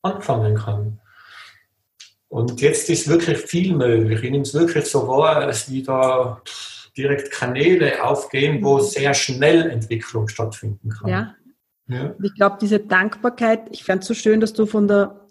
[0.02, 1.00] anfangen kann.
[2.28, 4.22] Und jetzt ist wirklich viel möglich.
[4.22, 6.42] Ich nehme es wirklich so wahr, dass wieder
[6.96, 11.08] direkt Kanäle aufgehen, wo sehr schnell Entwicklung stattfinden kann.
[11.08, 11.34] Ja.
[11.88, 12.14] ja.
[12.22, 15.28] Ich glaube, diese Dankbarkeit, ich fand es so schön, dass du von der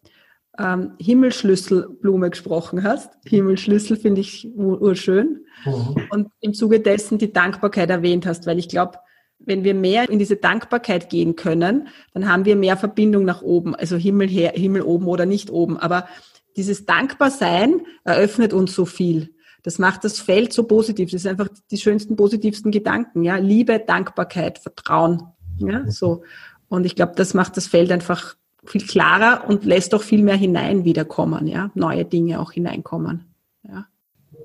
[0.57, 3.11] ähm, Himmelschlüsselblume gesprochen hast.
[3.25, 5.45] Himmelschlüssel finde ich urschön.
[5.65, 5.95] Mhm.
[6.09, 8.99] Und im Zuge dessen die Dankbarkeit erwähnt hast, weil ich glaube,
[9.39, 13.75] wenn wir mehr in diese Dankbarkeit gehen können, dann haben wir mehr Verbindung nach oben,
[13.75, 15.77] also Himmel her, Himmel oben oder nicht oben.
[15.77, 16.07] Aber
[16.55, 19.33] dieses Dankbarsein eröffnet uns so viel.
[19.63, 21.11] Das macht das Feld so positiv.
[21.11, 23.23] Das sind einfach die schönsten, positivsten Gedanken.
[23.23, 25.23] Ja, Liebe, Dankbarkeit, Vertrauen.
[25.57, 26.23] Ja, so.
[26.67, 30.35] Und ich glaube, das macht das Feld einfach viel klarer und lässt auch viel mehr
[30.35, 31.47] hinein wiederkommen.
[31.47, 33.33] Ja, neue Dinge auch hineinkommen.
[33.63, 33.87] Ja.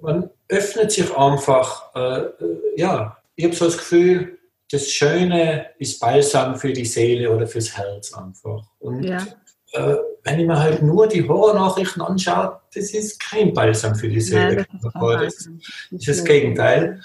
[0.02, 1.94] Man öffnet sich einfach.
[1.94, 2.32] Äh, äh
[2.76, 4.37] ja, ich habe so das Gefühl,
[4.70, 8.62] das Schöne ist Balsam für die Seele oder fürs Herz einfach.
[8.78, 9.26] Und ja.
[9.72, 14.20] äh, wenn ich mir halt nur die Horrornachrichten anschaue, das ist kein Balsam für die
[14.20, 14.66] Seele.
[14.82, 17.00] Nein, das, ist das, ist das Gegenteil.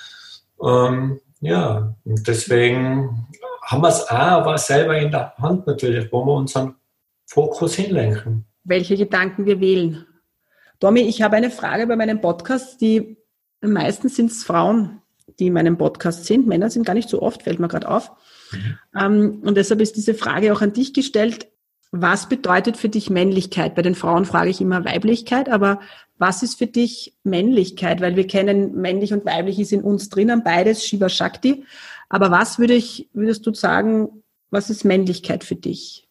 [0.62, 3.28] Ähm, ja, und deswegen
[3.64, 6.76] haben wir es auch aber selber in der Hand natürlich, wo wir unseren
[7.26, 8.46] Fokus hinlenken.
[8.66, 10.06] Welche Gedanken wir wählen.
[10.80, 13.18] Domi, ich habe eine Frage bei meinem Podcast, die
[13.62, 15.02] meistens sind es Frauen,
[15.44, 16.48] die in meinem Podcast sind.
[16.48, 18.12] Männer sind gar nicht so oft, fällt mir gerade auf.
[18.94, 19.42] Mhm.
[19.44, 21.48] Und deshalb ist diese Frage auch an dich gestellt.
[21.92, 23.76] Was bedeutet für dich Männlichkeit?
[23.76, 25.80] Bei den Frauen frage ich immer Weiblichkeit, aber
[26.18, 28.02] was ist für dich Männlichkeit?
[28.02, 31.66] Weil wir kennen männlich und weiblich ist in uns drinnen, beides Shiva Shakti.
[32.10, 36.08] Aber was würde ich, würdest du sagen, was ist Männlichkeit für dich?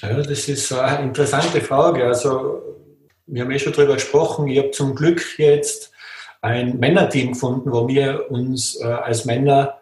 [0.00, 2.06] Ja, das ist eine interessante Frage.
[2.06, 2.62] Also,
[3.26, 4.48] wir haben eh schon darüber gesprochen.
[4.48, 5.92] Ich habe zum Glück jetzt
[6.40, 9.78] ein Männerteam gefunden, wo wir uns äh, als Männer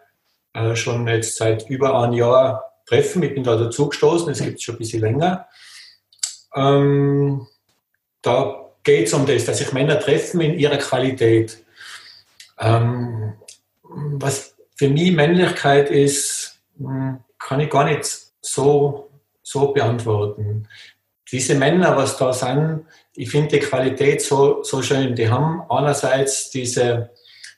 [0.55, 3.23] äh, schon jetzt seit über einem Jahr treffen.
[3.23, 5.47] Ich bin da dazugestoßen, es gibt es schon ein bisschen länger.
[6.55, 7.47] Ähm,
[8.23, 11.65] da geht es um das, dass sich Männer treffen in ihrer Qualität.
[12.59, 13.35] Ähm,
[13.83, 18.05] was für mich Männlichkeit ist, hm, kann ich gar nicht
[18.41, 19.11] so,
[19.43, 20.69] so beantworten.
[21.31, 22.87] Diese Männer, was da sind,
[23.19, 25.17] ich finde die Qualität so, so schön.
[25.17, 27.11] Die haben einerseits diese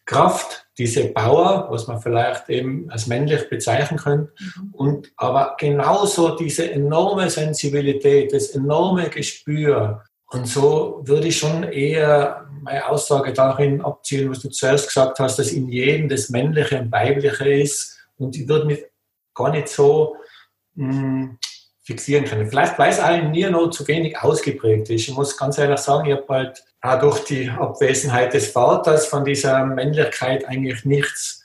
[0.07, 4.75] Kraft, diese Power, was man vielleicht eben als männlich bezeichnen könnte, mhm.
[4.75, 10.03] und aber genauso diese enorme Sensibilität, das enorme Gespür.
[10.29, 15.39] Und so würde ich schon eher meine Aussage darin abzielen, was du zuerst gesagt hast,
[15.39, 17.99] dass in jedem das Männliche und Weibliche ist.
[18.17, 18.83] Und ich würde mich
[19.35, 20.17] gar nicht so
[20.77, 21.39] mh, hm,
[21.83, 22.49] fixieren können.
[22.49, 25.09] Vielleicht, weil es allen mir noch zu wenig ausgeprägt ist.
[25.09, 29.25] Ich muss ganz ehrlich sagen, ich habe halt auch durch die Abwesenheit des Vaters von
[29.25, 31.43] dieser Männlichkeit eigentlich nichts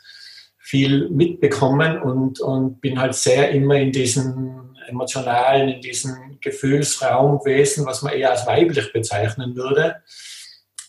[0.59, 7.85] viel mitbekommen und, und bin halt sehr immer in diesem emotionalen, in diesem Gefühlsraum gewesen,
[7.85, 9.97] was man eher als weiblich bezeichnen würde.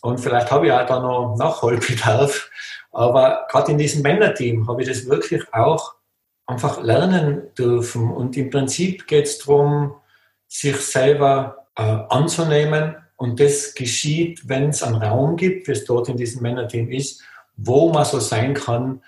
[0.01, 2.49] Und vielleicht habe ich auch da noch Nachholbedarf.
[2.91, 5.96] Aber gerade in diesem Männerteam habe ich das wirklich auch
[6.47, 8.09] einfach lernen dürfen.
[8.09, 9.95] Und im Prinzip geht es darum,
[10.47, 12.95] sich selber äh, anzunehmen.
[13.17, 17.21] Und das geschieht, wenn es einen Raum gibt, wie es dort in diesem Männerteam ist,
[17.57, 19.01] wo man so sein kann,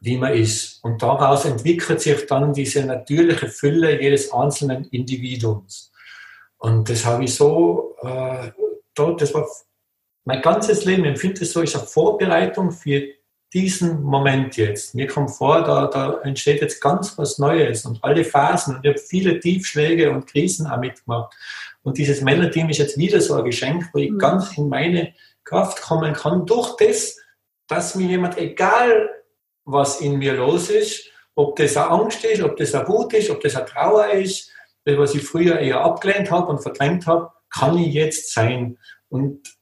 [0.00, 0.82] wie man ist.
[0.82, 5.92] Und daraus entwickelt sich dann diese natürliche Fülle jedes einzelnen Individuums.
[6.58, 8.50] Und das habe ich so, äh,
[8.94, 9.46] dort, das war
[10.24, 13.02] mein ganzes Leben, ich empfinde es so, ist eine Vorbereitung für
[13.56, 14.94] diesen Moment jetzt.
[14.94, 18.76] Mir kommt vor, da, da entsteht jetzt ganz was Neues und alle Phasen.
[18.76, 21.34] Und ich habe viele Tiefschläge und Krisen auch mitgemacht.
[21.82, 24.18] Und dieses Männerteam ist jetzt wieder so ein Geschenk, wo ich mhm.
[24.18, 27.16] ganz in meine Kraft kommen kann, durch das,
[27.66, 29.08] dass mir jemand, egal
[29.64, 33.30] was in mir los ist, ob das eine Angst ist, ob das eine Wut ist,
[33.30, 34.50] ob das eine Trauer ist,
[34.84, 38.76] das, was ich früher eher abgelehnt habe und verdrängt habe, kann ich jetzt sein.
[39.08, 39.56] Und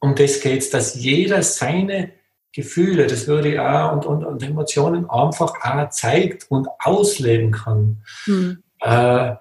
[0.00, 2.12] um das geht es, dass jeder seine
[2.52, 8.02] Gefühle, das würde ich auch und, und, und Emotionen einfach auch zeigt und ausleben kann.
[8.26, 8.62] Mhm.
[8.80, 9.34] Äh,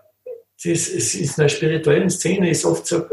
[0.63, 3.04] das ist, in der spirituellen Szene ist oft so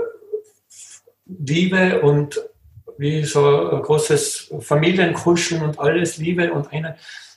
[1.26, 2.40] Liebe und
[2.98, 6.96] wie so ein großes Familienkuscheln und alles Liebe und eine.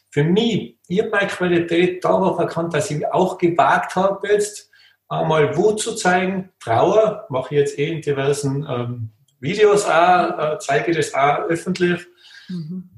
[0.10, 4.70] Für mich, ich habe meine Qualität darauf erkannt, dass ich auch gewagt habe, jetzt
[5.08, 10.58] einmal Wut zu zeigen, Trauer, mache ich jetzt eh in diversen ähm, Videos auch, äh,
[10.60, 12.02] zeige das auch öffentlich
[12.52, 12.90] Mhm.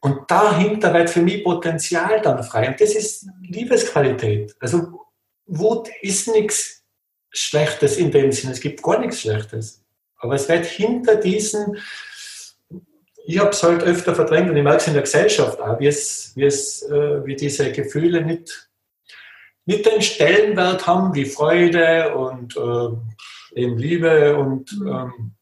[0.00, 2.68] Und dahinter wird für mich Potenzial dann frei.
[2.68, 4.54] Und das ist Liebesqualität.
[4.60, 5.06] Also
[5.46, 6.84] Wut ist nichts
[7.30, 8.52] Schlechtes in dem Sinne.
[8.52, 9.82] Es gibt gar nichts Schlechtes.
[10.18, 11.78] Aber es wird hinter diesen,
[13.26, 15.86] ich habe es halt öfter verdrängt und ich merke es in der Gesellschaft auch, wie,
[15.86, 18.70] es, wie, es, äh, wie diese Gefühle nicht,
[19.64, 24.88] nicht den Stellenwert haben wie Freude und äh, eben Liebe und mhm.
[24.88, 25.34] ähm,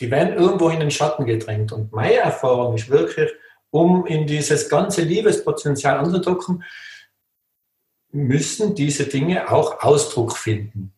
[0.00, 1.72] die werden irgendwo in den Schatten gedrängt.
[1.72, 3.30] Und meine Erfahrung ist wirklich,
[3.70, 6.64] um in dieses ganze Liebespotenzial anzudocken,
[8.12, 10.92] müssen diese Dinge auch Ausdruck finden.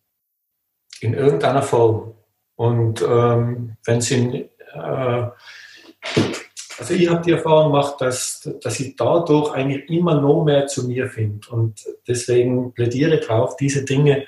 [1.00, 2.14] In irgendeiner Form.
[2.56, 5.28] Und ähm, wenn sie, äh,
[6.78, 10.88] also ich habe die Erfahrung gemacht, dass, dass ich dadurch eigentlich immer noch mehr zu
[10.88, 11.48] mir finde.
[11.50, 14.26] Und deswegen plädiere ich darauf, diese Dinge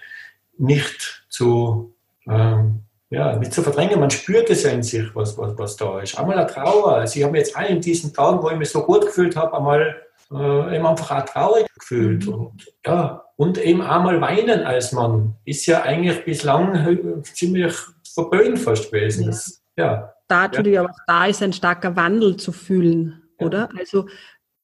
[0.59, 1.95] nicht zu
[2.29, 3.99] ähm, ja, nicht zu verdrängen.
[3.99, 6.19] Man spürt es ja in sich, was, was, was da ist.
[6.19, 6.95] Einmal eine Trauer.
[6.95, 9.57] Also ich habe jetzt auch in diesen Tagen, wo ich mich so gut gefühlt habe,
[9.57, 9.97] einmal
[10.33, 12.27] äh, eben einfach auch traurig gefühlt.
[12.27, 12.35] Mhm.
[12.35, 17.75] Und, ja, und eben einmal weinen als Mann ist ja eigentlich bislang ziemlich
[18.15, 19.25] verböhnt fast gewesen.
[19.25, 19.29] Ja.
[19.29, 20.15] Das, ja.
[20.29, 20.83] Da natürlich ja.
[20.83, 23.71] aber auch da ist ein starker Wandel zu fühlen, oder?
[23.77, 24.07] Also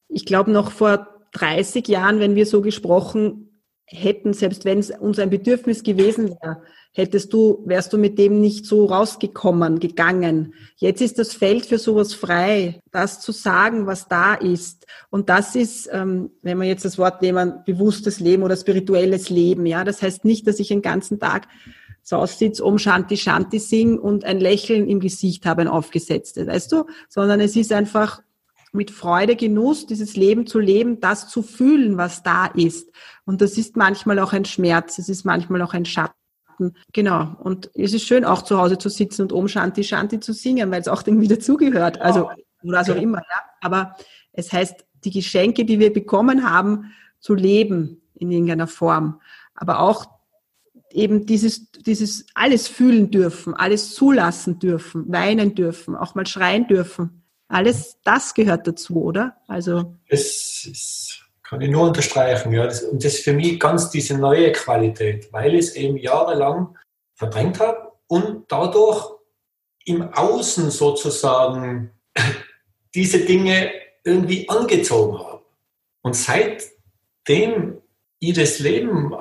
[0.08, 5.18] ich glaube noch vor 30 Jahren, wenn wir so gesprochen hätten, selbst wenn es uns
[5.18, 6.62] ein Bedürfnis gewesen wäre,
[6.96, 10.54] hättest du, wärst du mit dem nicht so rausgekommen, gegangen.
[10.76, 14.86] Jetzt ist das Feld für sowas frei, das zu sagen, was da ist.
[15.10, 19.66] Und das ist, ähm, wenn wir jetzt das Wort nehmen, bewusstes Leben oder spirituelles Leben.
[19.66, 21.48] Ja, das heißt nicht, dass ich den ganzen Tag
[22.02, 26.72] so aussitze, um Shanti Shanti sing und ein Lächeln im Gesicht habe, ein aufgesetztes, weißt
[26.72, 26.84] du?
[27.10, 28.22] Sondern es ist einfach
[28.72, 32.90] mit Freude, Genuss dieses Leben zu leben, das zu fühlen, was da ist.
[33.26, 36.25] Und das ist manchmal auch ein Schmerz, es ist manchmal auch ein Schatten.
[36.92, 37.36] Genau.
[37.40, 40.70] Und es ist schön, auch zu Hause zu sitzen und Om Shanti Shanti zu singen,
[40.70, 42.00] weil es auch irgendwie dazugehört.
[42.00, 42.30] Also,
[42.62, 43.42] oder was auch immer, ja.
[43.60, 43.96] Aber
[44.32, 49.20] es heißt, die Geschenke, die wir bekommen haben, zu leben in irgendeiner Form.
[49.54, 50.06] Aber auch
[50.90, 57.22] eben dieses, dieses alles fühlen dürfen, alles zulassen dürfen, weinen dürfen, auch mal schreien dürfen.
[57.48, 59.36] Alles das gehört dazu, oder?
[59.46, 59.94] Also.
[60.08, 62.52] Es ist kann ich nur unterstreichen.
[62.52, 62.64] Ja.
[62.64, 66.76] Das, und das ist für mich ganz diese neue Qualität, weil ich es eben jahrelang
[67.14, 69.16] verdrängt habe und dadurch
[69.84, 71.92] im Außen sozusagen
[72.94, 73.70] diese Dinge
[74.04, 75.42] irgendwie angezogen habe.
[76.02, 77.78] Und seitdem
[78.18, 79.16] ich das Leben äh,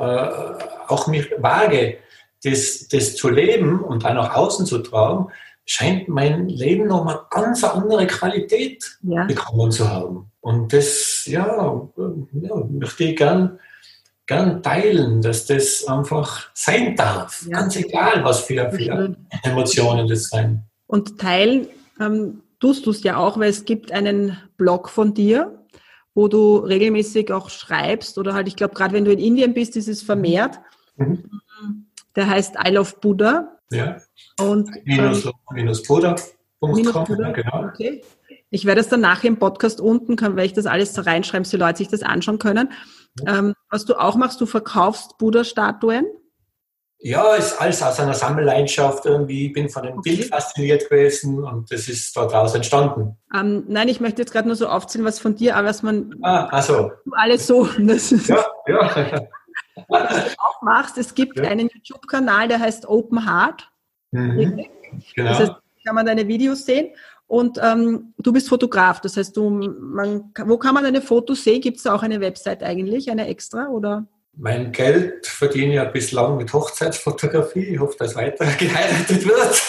[0.88, 1.99] auch mich wage,
[2.43, 5.32] das, das zu leben und dann nach außen zu tragen,
[5.66, 9.26] scheint mein Leben nochmal ganz andere Qualität ja.
[9.26, 10.32] bekommen zu haben.
[10.41, 11.89] Und das, ja,
[12.34, 13.59] ja möchte ich gern,
[14.28, 17.45] gern teilen, dass das einfach sein darf.
[17.49, 17.59] Ja.
[17.59, 20.63] Ganz egal, was für, für Emotionen das sein.
[20.88, 21.68] Und teilen
[21.99, 25.66] ähm, tust du es ja auch, weil es gibt einen Blog von dir,
[26.13, 29.76] wo du regelmäßig auch schreibst oder halt, ich glaube, gerade wenn du in Indien bist,
[29.76, 30.59] ist es vermehrt.
[30.95, 31.24] Mhm.
[32.16, 33.54] Der heißt I Love Buddha.
[33.72, 33.97] Ja.
[34.39, 37.66] Und, minus, ähm, minus ja, genau.
[37.66, 38.03] Okay.
[38.49, 41.45] Ich werde es dann nachher im Podcast unten, kann, weil ich das alles so reinschreibe,
[41.45, 42.72] so Leute sich das anschauen können.
[43.22, 43.39] Ja.
[43.39, 46.05] Ähm, was du auch machst, du verkaufst Buddha-Statuen.
[46.99, 49.47] Ja, ist alles aus einer Sammelleidenschaft irgendwie.
[49.47, 50.16] Ich bin von dem okay.
[50.16, 53.18] Bild fasziniert gewesen und das ist daraus entstanden.
[53.36, 56.16] Ähm, nein, ich möchte jetzt gerade nur so aufzählen, was von dir, aber was man
[56.24, 56.91] ah, also.
[57.11, 57.68] alles so.
[57.78, 59.28] Ja, ja.
[59.88, 61.45] Was du auch machst, es gibt ja.
[61.45, 63.69] einen YouTube-Kanal, der heißt Open Heart.
[64.11, 64.65] Mhm.
[65.15, 65.29] Genau.
[65.29, 65.55] Das heißt,
[65.86, 66.89] kann man deine Videos sehen.
[67.27, 71.61] Und ähm, du bist Fotograf, das heißt, du, man, wo kann man deine Fotos sehen?
[71.61, 74.05] Gibt es auch eine Website eigentlich, eine extra oder?
[74.38, 77.63] Mein Geld verdiene ich ja bislang mit Hochzeitsfotografie.
[77.63, 79.61] Ich hoffe, dass weiter geheiratet wird.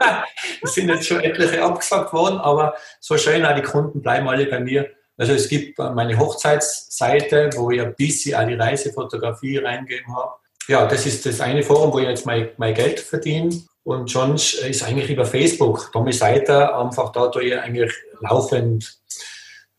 [0.62, 4.46] es sind jetzt schon etliche abgesagt worden, aber so schön, auch die Kunden bleiben alle
[4.46, 4.88] bei mir.
[5.16, 10.32] Also es gibt meine Hochzeitsseite, wo ich ein bisschen auch die Reisefotografie reingegeben habe.
[10.68, 13.62] Ja, das ist das eine Forum, wo ich jetzt mein, mein Geld verdiene.
[13.84, 19.00] Und sonst ist eigentlich über Facebook, Tommy Seiter, einfach da tue ich eigentlich laufend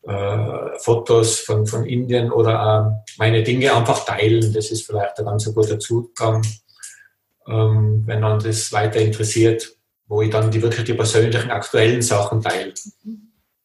[0.06, 4.52] äh, Fotos von, von Indien oder äh, meine Dinge einfach teilen.
[4.52, 6.46] Das ist vielleicht ein ganz guter Zugang,
[7.48, 9.74] ähm, wenn man das weiter interessiert,
[10.06, 12.74] wo ich dann die wirklich die persönlichen aktuellen Sachen teile.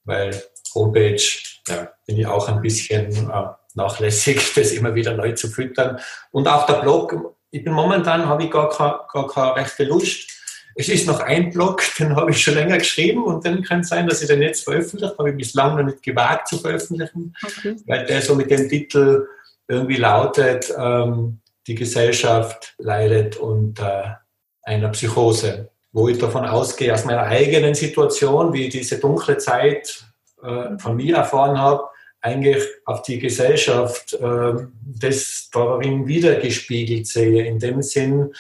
[0.06, 0.42] Weil
[0.74, 1.22] Homepage,
[1.70, 3.44] ja, bin ich auch ein bisschen äh,
[3.76, 6.00] nachlässig, das immer wieder neu zu füttern.
[6.32, 10.30] Und auch der Blog, ich bin momentan, habe ich gar keine, gar keine rechte Lust,
[10.76, 13.90] es ist noch ein Blog, den habe ich schon länger geschrieben und dann kann es
[13.90, 15.16] sein, dass ich den jetzt veröffentliche.
[15.18, 17.76] Habe ich bislang noch nicht gewagt zu veröffentlichen, okay.
[17.86, 19.28] weil der so mit dem Titel
[19.68, 24.22] irgendwie lautet, ähm, die Gesellschaft leidet unter
[24.64, 30.06] einer Psychose, wo ich davon ausgehe, aus meiner eigenen Situation, wie diese dunkle Zeit
[30.44, 31.84] äh, von mir erfahren habe,
[32.22, 34.54] eigentlich auf die Gesellschaft äh,
[35.00, 38.34] das darin wiedergespiegelt sehe, in dem Sinn,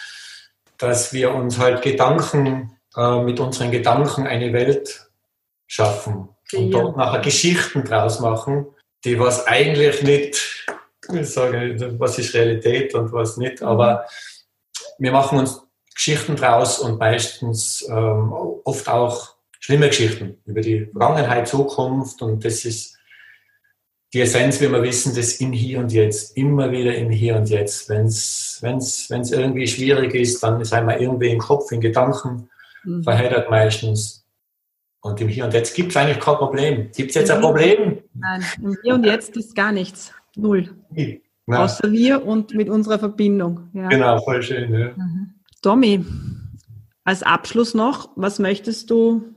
[0.78, 5.10] dass wir uns halt Gedanken, äh, mit unseren Gedanken eine Welt
[5.68, 8.66] schaffen und dort nachher Geschichten draus machen,
[9.06, 10.68] die was eigentlich nicht,
[11.14, 13.68] ich sage, was ist Realität und was nicht, mhm.
[13.68, 14.06] aber
[14.98, 15.62] wir machen uns
[15.94, 18.34] Geschichten draus und meistens ähm,
[18.64, 22.98] oft auch schlimme Geschichten über die Vergangenheit, Zukunft und das ist
[24.14, 27.48] die Essenz, wie wir wissen, das in hier und jetzt, immer wieder in hier und
[27.50, 27.90] jetzt.
[27.90, 32.50] Wenn es irgendwie schwierig ist, dann ist einmal irgendwie im Kopf, in Gedanken
[32.84, 33.04] mhm.
[33.04, 34.26] verheddert meistens.
[35.02, 36.90] Und im Hier und Jetzt gibt es eigentlich kein Problem.
[36.94, 38.00] Gibt es jetzt ein Problem?
[38.16, 40.12] Nein, im Hier und Jetzt ist gar nichts.
[40.36, 40.76] Null.
[40.94, 41.64] Ja.
[41.64, 43.70] Außer wir und mit unserer Verbindung.
[43.74, 43.88] Ja.
[43.88, 44.74] Genau, voll schön.
[44.74, 44.90] Ja.
[44.96, 45.36] Mhm.
[45.62, 46.04] Tommy,
[47.04, 49.36] als Abschluss noch, was möchtest du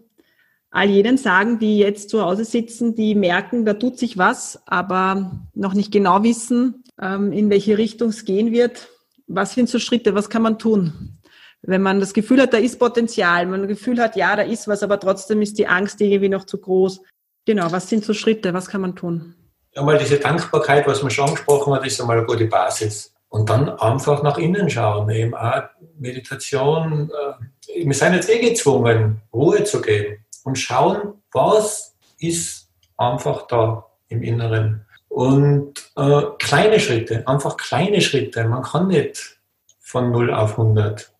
[0.72, 5.42] all jenen sagen, die jetzt zu Hause sitzen, die merken, da tut sich was, aber
[5.54, 8.88] noch nicht genau wissen, ähm, in welche Richtung es gehen wird.
[9.28, 10.14] Was sind so Schritte?
[10.14, 11.20] Was kann man tun?
[11.60, 14.66] Wenn man das Gefühl hat, da ist Potenzial, man das Gefühl hat, ja, da ist
[14.66, 17.02] was, aber trotzdem ist die Angst irgendwie noch zu groß.
[17.44, 18.54] Genau, was sind so Schritte?
[18.54, 19.34] Was kann man tun?
[19.76, 23.14] Einmal diese Dankbarkeit, was man schon angesprochen hat, ist einmal eine gute Basis.
[23.28, 25.62] Und dann einfach nach innen schauen, eben auch
[25.98, 27.10] Meditation.
[27.10, 33.86] Äh, wir sind jetzt eh gezwungen, Ruhe zu geben und schauen, was ist einfach da
[34.09, 34.86] im Inneren.
[35.09, 38.45] Und äh, kleine Schritte, einfach kleine Schritte.
[38.45, 39.40] Man kann nicht
[39.80, 41.12] von 0 auf 100.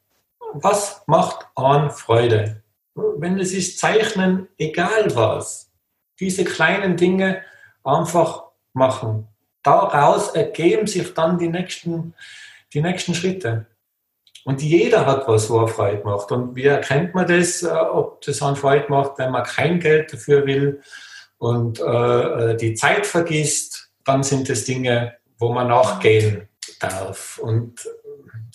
[0.55, 2.63] Was macht an Freude?
[2.95, 5.71] Wenn es ist Zeichnen, egal was.
[6.21, 7.43] Diese kleinen Dinge
[7.85, 9.29] einfach machen.
[9.63, 12.15] Daraus ergeben sich dann die nächsten,
[12.73, 13.67] die nächsten Schritte.
[14.45, 16.33] Und jeder hat was, wo er Freude macht.
[16.33, 20.13] Und wie erkennt man das, äh, ob das an Freude macht, wenn man kein Geld
[20.13, 20.83] dafür will
[21.39, 26.49] und äh, die Zeit vergisst, dann sind das Dinge, wo man nachgehen
[26.81, 27.39] darf.
[27.39, 27.89] Und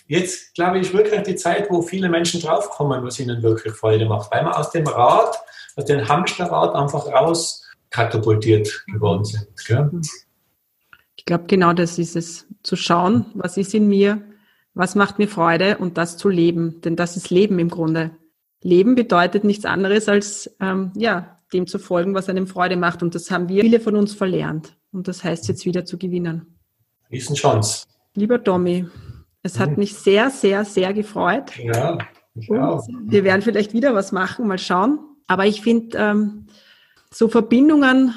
[0.07, 4.31] jetzt, glaube ich, wirklich die Zeit, wo viele Menschen draufkommen, was ihnen wirklich Freude macht,
[4.31, 5.37] weil man aus dem Rad,
[5.75, 9.47] aus dem Hamsterrad einfach raus katapultiert geworden sind.
[9.65, 9.89] Gell?
[11.15, 14.21] Ich glaube, genau das ist es, zu schauen, was ist in mir,
[14.77, 18.11] was macht mir Freude und das zu leben, denn das ist Leben im Grunde.
[18.61, 23.01] Leben bedeutet nichts anderes als ähm, ja dem zu folgen, was einem Freude macht.
[23.01, 24.77] Und das haben wir viele von uns verlernt.
[24.91, 26.57] Und das heißt jetzt wieder zu gewinnen.
[27.11, 27.85] Riesenchance.
[28.15, 28.85] Lieber Tommy,
[29.43, 29.77] es hat mhm.
[29.77, 31.57] mich sehr, sehr, sehr gefreut.
[31.57, 31.97] Ja,
[32.35, 32.85] ich auch.
[33.05, 34.99] Wir werden vielleicht wieder was machen, mal schauen.
[35.27, 36.47] Aber ich finde, ähm,
[37.11, 38.13] so Verbindungen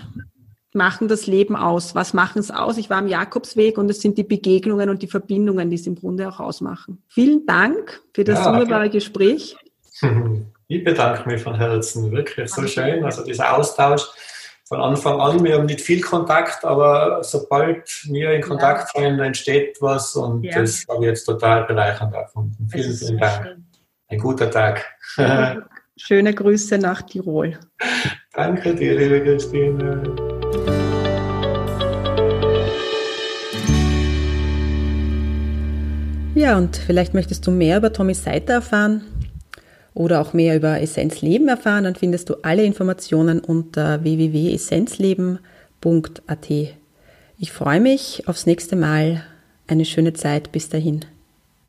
[0.74, 1.94] machen das Leben aus.
[1.94, 2.76] Was machen es aus?
[2.78, 5.96] Ich war am Jakobsweg und es sind die Begegnungen und die Verbindungen, die es im
[5.96, 7.02] Grunde auch ausmachen.
[7.08, 8.92] Vielen Dank für das ja, wunderbare okay.
[8.92, 9.56] Gespräch.
[10.72, 13.04] Ich bedanke mich von Herzen, wirklich so schön.
[13.04, 14.06] Also dieser Austausch
[14.66, 19.02] von Anfang an, wir haben nicht viel Kontakt, aber sobald wir in Kontakt ja.
[19.02, 20.60] sind, entsteht was und ja.
[20.60, 22.68] das habe ich jetzt total bereichernd erfunden.
[22.70, 23.46] Vielen, vielen Dank.
[23.46, 23.66] Schön.
[24.06, 24.86] Ein guter Tag.
[25.96, 27.58] Schöne Grüße nach Tirol.
[28.32, 30.04] Danke dir, liebe Christine.
[36.36, 39.02] Ja, und vielleicht möchtest du mehr über Tommys Seite erfahren
[39.94, 46.50] oder auch mehr über Essenzleben erfahren, dann findest du alle Informationen unter www.essenzleben.at.
[47.36, 49.24] Ich freue mich aufs nächste Mal.
[49.66, 50.52] Eine schöne Zeit.
[50.52, 51.04] Bis dahin.